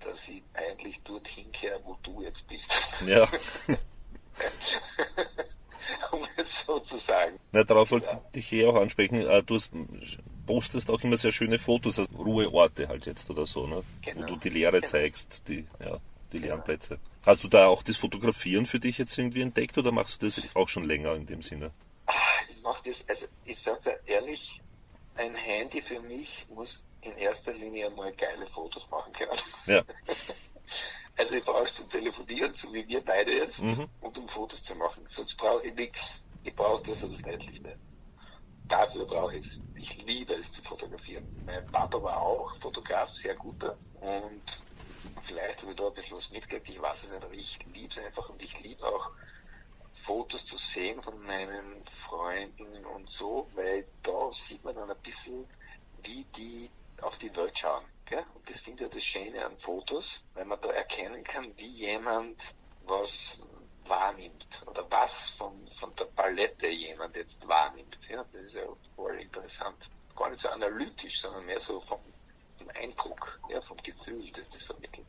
dass 0.00 0.28
ich 0.28 0.42
eigentlich 0.54 1.02
dorthin 1.02 1.50
kehre, 1.52 1.80
wo 1.84 1.96
du 2.02 2.22
jetzt 2.22 2.46
bist. 2.46 3.04
Ja, 3.06 3.26
um 6.12 6.26
es 6.36 6.64
so 6.66 6.78
zu 6.80 6.96
sagen. 6.96 7.38
Na, 7.52 7.64
darauf 7.64 7.90
wollte 7.90 8.06
ich 8.26 8.30
dich 8.32 8.52
eh 8.52 8.66
auch 8.66 8.76
ansprechen. 8.76 9.16
Äh, 9.26 9.42
Du 9.42 9.54
hast- 9.56 9.70
postest 10.46 10.90
auch 10.90 11.00
immer 11.02 11.16
sehr 11.16 11.32
schöne 11.32 11.58
Fotos, 11.58 11.98
also 11.98 12.10
Ruheorte 12.16 12.88
halt 12.88 13.06
jetzt 13.06 13.28
oder 13.30 13.46
so, 13.46 13.66
ne? 13.66 13.82
Genau. 14.02 14.22
wo 14.22 14.26
du 14.26 14.36
die 14.36 14.50
Lehre 14.50 14.78
Genau. 14.80 14.90
zeigst, 14.90 15.42
die, 15.48 15.66
ja, 15.80 15.98
die 16.32 16.38
leeren 16.38 16.62
Plätze. 16.62 16.98
Hast 17.24 17.42
du 17.44 17.48
da 17.48 17.66
auch 17.68 17.82
das 17.82 17.96
Fotografieren 17.96 18.66
für 18.66 18.78
dich 18.80 18.98
jetzt 18.98 19.16
irgendwie 19.18 19.40
entdeckt 19.42 19.78
oder 19.78 19.92
machst 19.92 20.20
du 20.22 20.26
das 20.26 20.54
auch 20.54 20.68
schon 20.68 20.84
länger 20.84 21.14
in 21.14 21.26
dem 21.26 21.42
Sinne? 21.42 21.70
Ah, 22.06 22.12
Ich 22.50 22.62
macht 22.62 22.86
das, 22.86 23.08
also 23.08 23.26
ich 23.44 23.58
sage 23.58 23.98
ehrlich, 24.06 24.60
ein 25.16 25.34
Handy 25.34 25.80
für 25.80 26.00
mich 26.00 26.44
muss 26.54 26.84
in 27.02 27.16
erster 27.16 27.52
Linie 27.52 27.86
einmal 27.86 28.12
geile 28.12 28.46
Fotos 28.48 28.88
machen 28.90 29.12
können. 29.12 29.38
Ja. 29.66 29.82
Also 31.16 31.36
ich 31.36 31.44
brauche 31.44 31.64
es 31.64 31.74
zum 31.74 31.88
Telefonieren, 31.88 32.52
so 32.54 32.72
wie 32.72 32.88
wir 32.88 33.00
beide 33.00 33.32
jetzt, 33.32 33.62
Mhm. 33.62 33.86
und 34.00 34.18
um 34.18 34.26
Fotos 34.28 34.64
zu 34.64 34.74
machen. 34.74 35.04
Sonst 35.06 35.36
brauche 35.36 35.64
ich 35.64 35.74
nichts. 35.74 36.24
Ich 36.42 36.54
brauche 36.54 36.82
das 36.82 37.00
so 37.02 37.08
das 37.08 37.20
Nötigste. 37.22 37.76
Dafür 38.68 39.06
brauche 39.06 39.36
ich 39.36 39.44
es. 39.44 39.60
Ich 39.76 39.96
liebe 40.04 40.34
es 40.34 40.50
zu 40.50 40.62
fotografieren. 40.62 41.24
Mein 41.46 41.64
Papa 41.66 42.02
war 42.02 42.20
auch 42.22 42.56
Fotograf, 42.60 43.10
sehr 43.10 43.34
guter. 43.34 43.76
Und 44.00 44.42
vielleicht 45.22 45.62
habe 45.62 45.72
ich 45.72 45.76
da 45.76 45.86
ein 45.86 45.94
bisschen 45.94 46.16
was 46.16 46.30
mitgekriegt, 46.30 46.70
ich 46.70 46.80
weiß 46.80 47.04
es 47.04 47.10
nicht, 47.10 47.24
aber 47.24 47.34
ich 47.34 47.58
liebe 47.66 47.88
es 47.88 47.98
einfach 47.98 48.28
und 48.28 48.42
ich 48.42 48.58
liebe 48.60 48.86
auch 48.86 49.10
Fotos 49.92 50.44
zu 50.44 50.56
sehen 50.56 51.02
von 51.02 51.18
meinen 51.24 51.84
Freunden 51.86 52.84
und 52.86 53.08
so, 53.08 53.48
weil 53.54 53.86
da 54.02 54.32
sieht 54.32 54.64
man 54.64 54.74
dann 54.74 54.90
ein 54.90 55.02
bisschen, 55.02 55.46
wie 56.02 56.24
die 56.36 56.70
auf 57.00 57.18
die 57.18 57.34
Welt 57.36 57.56
schauen. 57.56 57.84
Gell? 58.06 58.24
Und 58.34 58.48
das 58.48 58.60
finde 58.60 58.84
ich 58.84 58.90
das 58.90 59.04
Schöne 59.04 59.44
an 59.44 59.56
Fotos, 59.58 60.24
weil 60.34 60.44
man 60.44 60.60
da 60.60 60.70
erkennen 60.70 61.24
kann, 61.24 61.56
wie 61.56 61.68
jemand 61.68 62.54
was 62.86 63.40
wahrnimmt 63.88 64.62
oder 64.66 64.90
was 64.90 65.30
von, 65.30 65.68
von 65.72 65.94
der 65.96 66.06
Palette 66.06 66.68
jemand 66.68 67.16
jetzt 67.16 67.46
wahrnimmt. 67.46 67.98
Ja? 68.08 68.24
Das 68.32 68.42
ist 68.42 68.54
ja 68.54 68.66
voll 68.96 69.20
interessant. 69.20 69.90
Gar 70.16 70.30
nicht 70.30 70.40
so 70.40 70.48
analytisch, 70.48 71.20
sondern 71.20 71.46
mehr 71.46 71.58
so 71.58 71.80
vom, 71.80 72.00
vom 72.58 72.68
Eindruck, 72.70 73.40
ja, 73.48 73.60
vom 73.60 73.76
Gefühl, 73.78 74.30
das 74.32 74.50
das 74.50 74.62
vermittelt. 74.62 75.06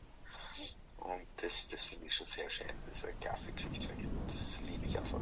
Und 0.98 1.26
das, 1.36 1.68
das 1.68 1.84
finde 1.84 2.06
ich 2.06 2.14
schon 2.14 2.26
sehr 2.26 2.50
schön. 2.50 2.72
Das 2.86 2.98
ist 2.98 3.04
eine 3.04 3.14
klasse 3.14 3.52
Geschichte. 3.52 3.94
Das 4.26 4.60
liebe 4.62 4.86
ich 4.86 4.98
einfach. 4.98 5.20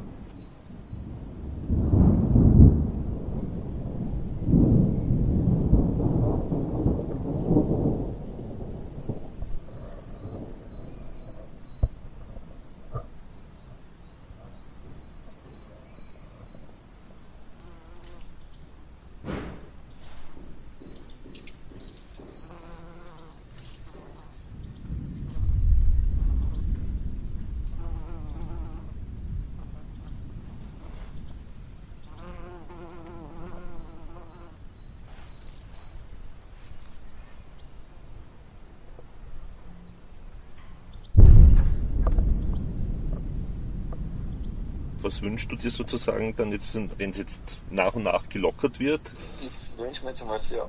Was 45.05 45.21
wünschst 45.21 45.51
du 45.51 45.55
dir 45.55 45.69
sozusagen 45.69 46.35
dann 46.35 46.51
jetzt, 46.51 46.73
wenn 46.73 47.11
es 47.11 47.17
jetzt 47.19 47.59
nach 47.69 47.93
und 47.93 48.01
nach 48.01 48.27
gelockert 48.27 48.79
wird? 48.79 49.13
Ich 49.39 49.77
wünsche 49.77 50.03
mir 50.03 50.09
jetzt 50.09 50.23
einmal 50.23 50.39
für, 50.39 50.67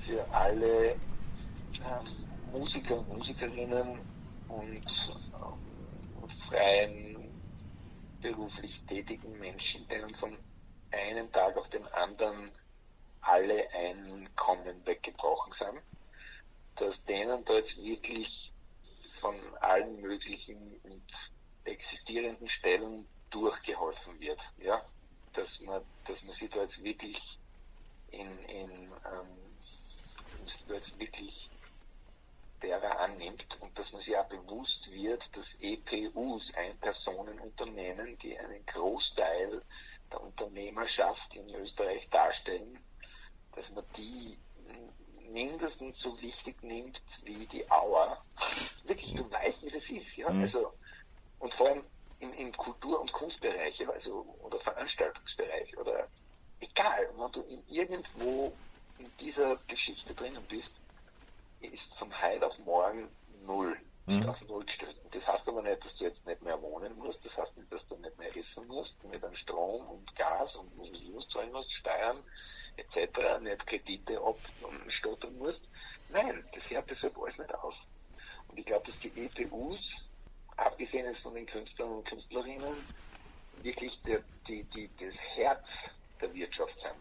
für 0.00 0.26
alle 0.32 0.94
ähm, 0.94 0.98
Musiker 2.50 2.98
und 2.98 3.08
Musikerinnen 3.18 4.00
und 4.48 5.12
ähm, 5.14 6.28
freien 6.48 7.30
beruflich 8.20 8.82
tätigen 8.82 9.38
Menschen, 9.38 9.86
denen 9.86 10.12
von 10.16 10.36
einem 10.90 11.30
Tag 11.30 11.56
auf 11.56 11.68
den 11.68 11.86
anderen 11.92 12.50
alle 13.20 13.64
Einkommen 13.70 14.84
weggebrochen 14.86 15.52
sind, 15.52 15.80
dass 16.74 17.04
denen 17.04 17.44
da 17.44 17.52
jetzt 17.52 17.80
wirklich 17.80 18.52
von 19.20 19.36
allen 19.60 20.00
möglichen 20.00 20.80
und 20.82 21.30
existierenden 21.62 22.48
Stellen 22.48 23.06
durchgeholfen 23.30 24.18
wird, 24.20 24.40
ja, 24.58 24.84
dass 25.32 25.60
man, 25.60 25.82
dass 26.06 26.24
man 26.24 26.32
sich 26.32 26.50
da 26.50 26.60
jetzt 26.60 26.82
wirklich 26.82 27.38
in, 28.10 28.38
in 28.44 28.70
ähm, 28.70 29.48
dass 30.44 30.66
man 30.66 30.76
jetzt 30.76 30.98
wirklich 30.98 31.50
derer 32.62 32.98
annimmt 33.00 33.58
und 33.60 33.78
dass 33.78 33.92
man 33.92 34.00
sich 34.00 34.16
auch 34.16 34.26
bewusst 34.26 34.90
wird, 34.92 35.36
dass 35.36 35.58
EPUs, 35.60 36.54
Ein-Personen-Unternehmen, 36.54 38.18
die 38.18 38.38
einen 38.38 38.64
Großteil 38.66 39.62
der 40.10 40.20
Unternehmerschaft 40.20 41.36
in 41.36 41.54
Österreich 41.54 42.08
darstellen, 42.08 42.82
dass 43.54 43.72
man 43.72 43.84
die 43.96 44.38
mindestens 45.30 46.00
so 46.00 46.20
wichtig 46.22 46.62
nimmt 46.62 47.02
wie 47.24 47.46
die 47.46 47.70
Auer. 47.70 48.24
Wirklich, 48.84 49.14
du 49.14 49.30
weißt, 49.30 49.66
wie 49.66 49.70
das 49.70 49.90
ist, 49.90 50.16
ja. 50.16 50.30
Mhm. 50.30 50.40
Also, 50.40 50.72
und 51.38 51.52
vor 51.52 51.68
allem 51.68 51.84
im, 52.20 52.32
im 52.32 52.56
Kultur- 52.56 53.00
und 53.00 53.12
Kunstbereich, 53.12 53.88
also, 53.88 54.22
oder 54.40 54.60
Veranstaltungsbereich, 54.60 55.76
oder 55.78 56.08
egal, 56.60 57.10
wenn 57.16 57.32
du 57.32 57.42
in 57.42 57.64
irgendwo 57.68 58.52
in 58.98 59.16
dieser 59.18 59.56
Geschichte 59.68 60.14
drinnen 60.14 60.46
bist, 60.46 60.82
ist 61.60 61.96
von 61.96 62.10
heute 62.22 62.46
auf 62.46 62.58
morgen 62.60 63.08
null. 63.42 63.78
Ist 64.06 64.22
Mhm. 64.22 64.28
auf 64.30 64.40
null 64.48 64.64
gestellt. 64.64 64.98
Und 65.04 65.14
das 65.14 65.28
heißt 65.28 65.48
aber 65.48 65.62
nicht, 65.62 65.84
dass 65.84 65.96
du 65.96 66.04
jetzt 66.04 66.26
nicht 66.26 66.40
mehr 66.40 66.60
wohnen 66.62 66.96
musst, 66.96 67.24
das 67.26 67.36
heißt 67.36 67.56
nicht, 67.58 67.70
dass 67.70 67.86
du 67.86 67.96
nicht 67.96 68.16
mehr 68.16 68.34
essen 68.34 68.66
musst, 68.66 69.04
nicht 69.04 69.22
an 69.22 69.34
Strom 69.34 69.86
und 69.86 70.14
Gas 70.16 70.56
und 70.56 70.74
Minus 70.76 71.28
zahlen 71.28 71.52
musst, 71.52 71.72
Steuern 71.72 72.24
etc., 72.76 73.38
nicht 73.40 73.66
Kredite 73.66 74.18
abstottern 74.22 75.36
musst. 75.36 75.68
Nein, 76.08 76.48
das 76.54 76.70
hört 76.70 76.88
deshalb 76.90 77.18
alles 77.18 77.38
nicht 77.38 77.54
auf. 77.54 77.86
Und 78.46 78.58
ich 78.58 78.64
glaube, 78.64 78.86
dass 78.86 78.98
die 78.98 79.12
EPUs, 79.14 80.07
abgesehen 80.58 81.06
jetzt 81.06 81.20
von 81.20 81.34
den 81.34 81.46
Künstlern 81.46 81.90
und 81.90 82.04
Künstlerinnen, 82.04 82.74
wirklich 83.62 84.02
der, 84.02 84.22
die, 84.46 84.64
die, 84.64 84.90
das 84.96 85.36
Herz 85.36 86.00
der 86.20 86.32
Wirtschaft 86.34 86.80
sind 86.80 86.94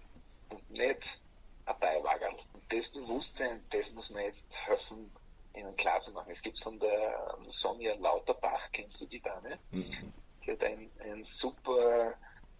und 0.50 0.70
nicht 0.72 1.20
ein 1.66 1.80
Beiwagerl. 1.80 2.36
Und 2.54 2.64
das 2.70 2.90
Bewusstsein, 2.90 3.64
das 3.72 3.92
muss 3.94 4.10
man 4.10 4.24
jetzt 4.24 4.46
helfen, 4.66 5.12
ihnen 5.56 5.76
klar 5.76 6.00
zu 6.02 6.12
machen. 6.12 6.32
Es 6.32 6.42
gibt 6.42 6.60
von 6.60 6.80
der 6.80 7.36
ähm, 7.40 7.50
Sonja 7.50 7.96
Lauterbach, 7.96 8.70
kennst 8.72 9.02
du 9.02 9.06
die 9.06 9.22
Dame? 9.22 9.58
Die 9.72 10.52
hat 10.52 10.64
ein, 10.64 10.92
ein 11.00 11.24
super 11.24 12.16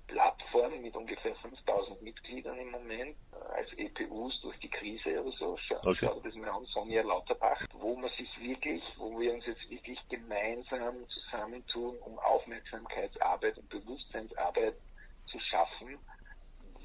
Plattform 0.08 0.82
mit 0.82 0.96
ungefähr 0.96 1.36
5000 1.36 2.02
Mitgliedern 2.02 2.58
im 2.60 2.72
Moment 2.72 3.16
äh, 3.34 3.54
als 3.58 3.74
EPUs 3.74 4.42
durch 4.42 4.58
die 4.60 4.70
Krise 4.70 5.22
oder 5.22 5.32
so. 5.32 5.56
Schau, 5.58 5.76
Okay. 5.78 5.94
schau 6.08 6.20
das 6.22 6.36
mal 6.36 6.50
an, 6.50 6.66
Sonja 6.66 7.04
Lauterbach, 7.04 7.62
wo 7.74 7.96
man 7.96 8.08
sich 8.08 8.42
wirklich, 8.42 8.98
wo 8.98 9.20
wir 9.20 9.34
uns 9.34 9.48
jetzt 9.48 9.70
wirklich 9.70 10.08
gemeinsam 10.08 11.08
zusammentun, 11.10 11.98
um 12.00 12.18
Aufmerksamkeitsarbeit 12.20 13.58
und 13.58 13.70
Bewusstseinsarbeit 13.70 14.76
zu 15.26 15.40
schaffen, 15.40 15.98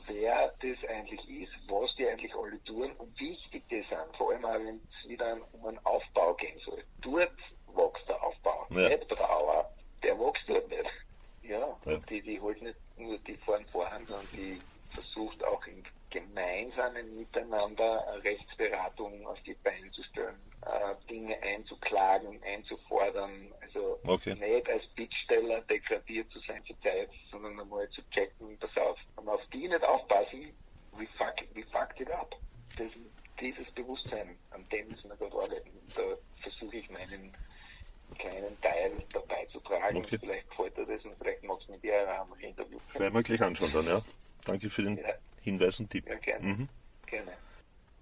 wer 0.07 0.53
das 0.61 0.85
eigentlich 0.85 1.29
ist, 1.31 1.71
was 1.71 1.95
die 1.95 2.09
eigentlich 2.09 2.35
alle 2.35 2.63
tun 2.65 2.91
und 2.99 3.21
wichtig 3.21 3.69
die 3.69 3.83
sind, 3.83 4.17
vor 4.17 4.33
allem 4.33 4.45
auch 4.45 4.55
wenn 4.55 4.81
es 4.87 5.09
wieder 5.09 5.37
um 5.53 5.65
einen 5.67 5.79
Aufbau 5.85 6.35
gehen 6.35 6.59
soll. 6.59 6.85
Dort 7.01 7.57
wächst 7.75 8.09
der 8.09 8.23
Aufbau, 8.23 8.67
Ja. 8.71 8.89
nicht 8.89 9.09
bei 9.09 9.15
der 9.15 9.31
Auer. 9.31 9.73
Der 10.03 10.19
wächst 10.19 10.51
dort 10.51 10.69
nicht. 10.69 10.93
Ja, 11.43 11.59
Ja. 11.85 11.95
und 11.97 12.09
die, 12.11 12.21
die 12.23 12.41
holt 12.41 12.63
nicht 12.63 12.77
nur 12.97 13.19
die 13.19 13.37
vorn 13.37 13.67
Vorhand, 13.67 14.09
sondern 14.09 14.29
die 14.33 14.61
versucht 14.81 15.43
auch 15.45 15.65
im 15.67 15.83
gemeinsamen 16.11 17.17
Miteinander 17.17 18.07
eine 18.09 18.23
Rechtsberatung 18.59 19.27
auf 19.27 19.43
die 19.43 19.55
Beine 19.55 19.91
zu 19.91 20.03
stellen, 20.03 20.37
äh, 20.67 20.95
Dinge 21.11 21.41
einzuklagen, 21.43 22.41
einzufordern, 22.45 23.53
also 23.61 23.99
Okay. 24.05 24.35
nicht 24.35 24.69
als 24.69 24.87
Bittsteller 24.89 25.61
degradiert 25.63 26.31
zu 26.31 26.39
sein 26.39 26.63
zur 26.65 26.79
Zeit, 26.79 27.13
sondern 27.13 27.59
einmal 27.61 27.89
zu 27.89 28.03
checken, 28.11 28.59
pass 28.59 28.79
auf, 28.79 29.07
wenn 29.17 29.25
wir 29.25 29.33
auf 29.35 29.47
die 29.49 29.69
nicht 29.69 29.85
aufpassen, 29.85 30.53
we 30.93 31.07
fuck, 31.07 31.35
we 31.55 31.63
fucked 31.65 32.01
it 32.01 32.11
up. 32.11 32.37
Das, 32.77 32.99
dieses 33.41 33.71
Bewusstsein, 33.71 34.39
an 34.51 34.67
dem 34.71 34.89
müssen 34.89 35.11
wir 35.11 35.17
gerade 35.17 35.35
arbeiten. 35.37 35.71
Da 35.95 36.03
versuche 36.37 36.77
ich 36.77 36.91
meinen 36.91 37.35
kleinen 38.19 38.61
Teil 38.61 38.93
dabei 39.13 39.45
zu 39.47 39.61
tragen. 39.61 39.99
Okay. 39.99 40.19
Vielleicht 40.21 40.49
gefällt 40.51 40.77
dir 40.77 40.87
das 40.87 41.07
und 41.07 41.17
vielleicht 41.19 41.43
magst 41.45 41.69
du 41.69 41.73
mit 41.73 41.83
dir 41.83 42.09
ein 42.21 42.41
Interview. 42.41 42.79
Werden 42.95 43.15
wir 43.15 43.23
gleich 43.23 43.43
anschauen 43.43 43.71
dann, 43.73 43.87
ja. 43.87 44.03
Danke 44.45 44.71
für 44.71 44.83
den 44.83 44.99
Ja. 44.99 45.15
Hinweis 45.41 45.81
und 45.81 45.91
Tipp. 45.91 46.07
Ja, 46.09 46.17
gerne. 46.17 46.47
Mhm. 46.47 46.69
Gerne. 47.07 47.33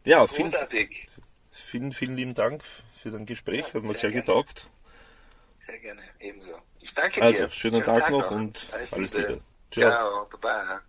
Ja, 0.05 0.27
vielen, 0.27 0.51
Großartig. 0.51 1.09
vielen, 1.51 1.93
vielen 1.93 2.17
lieben 2.17 2.35
Dank 2.35 2.63
für 3.03 3.11
dein 3.11 3.27
Gespräch. 3.27 3.67
Ja, 3.67 3.75
Haben 3.75 3.89
wir 3.89 3.95
sehr, 3.95 4.11
getaugt. 4.11 4.69
Sehr 5.67 5.79
gerne, 5.79 6.03
ebenso. 6.19 6.53
Ich 6.81 6.95
danke 6.95 7.21
dir. 7.21 7.27
Also, 7.27 7.49
schönen, 7.49 7.75
schönen 7.75 7.85
Tag, 7.85 8.01
Tag, 8.03 8.11
noch 8.11 8.31
und 8.31 8.67
alles, 8.73 8.93
alles 8.93 9.13
Liebe. 9.15 9.41
Ciao. 9.71 10.27
Ciao, 10.29 10.39
bye. 10.41 10.81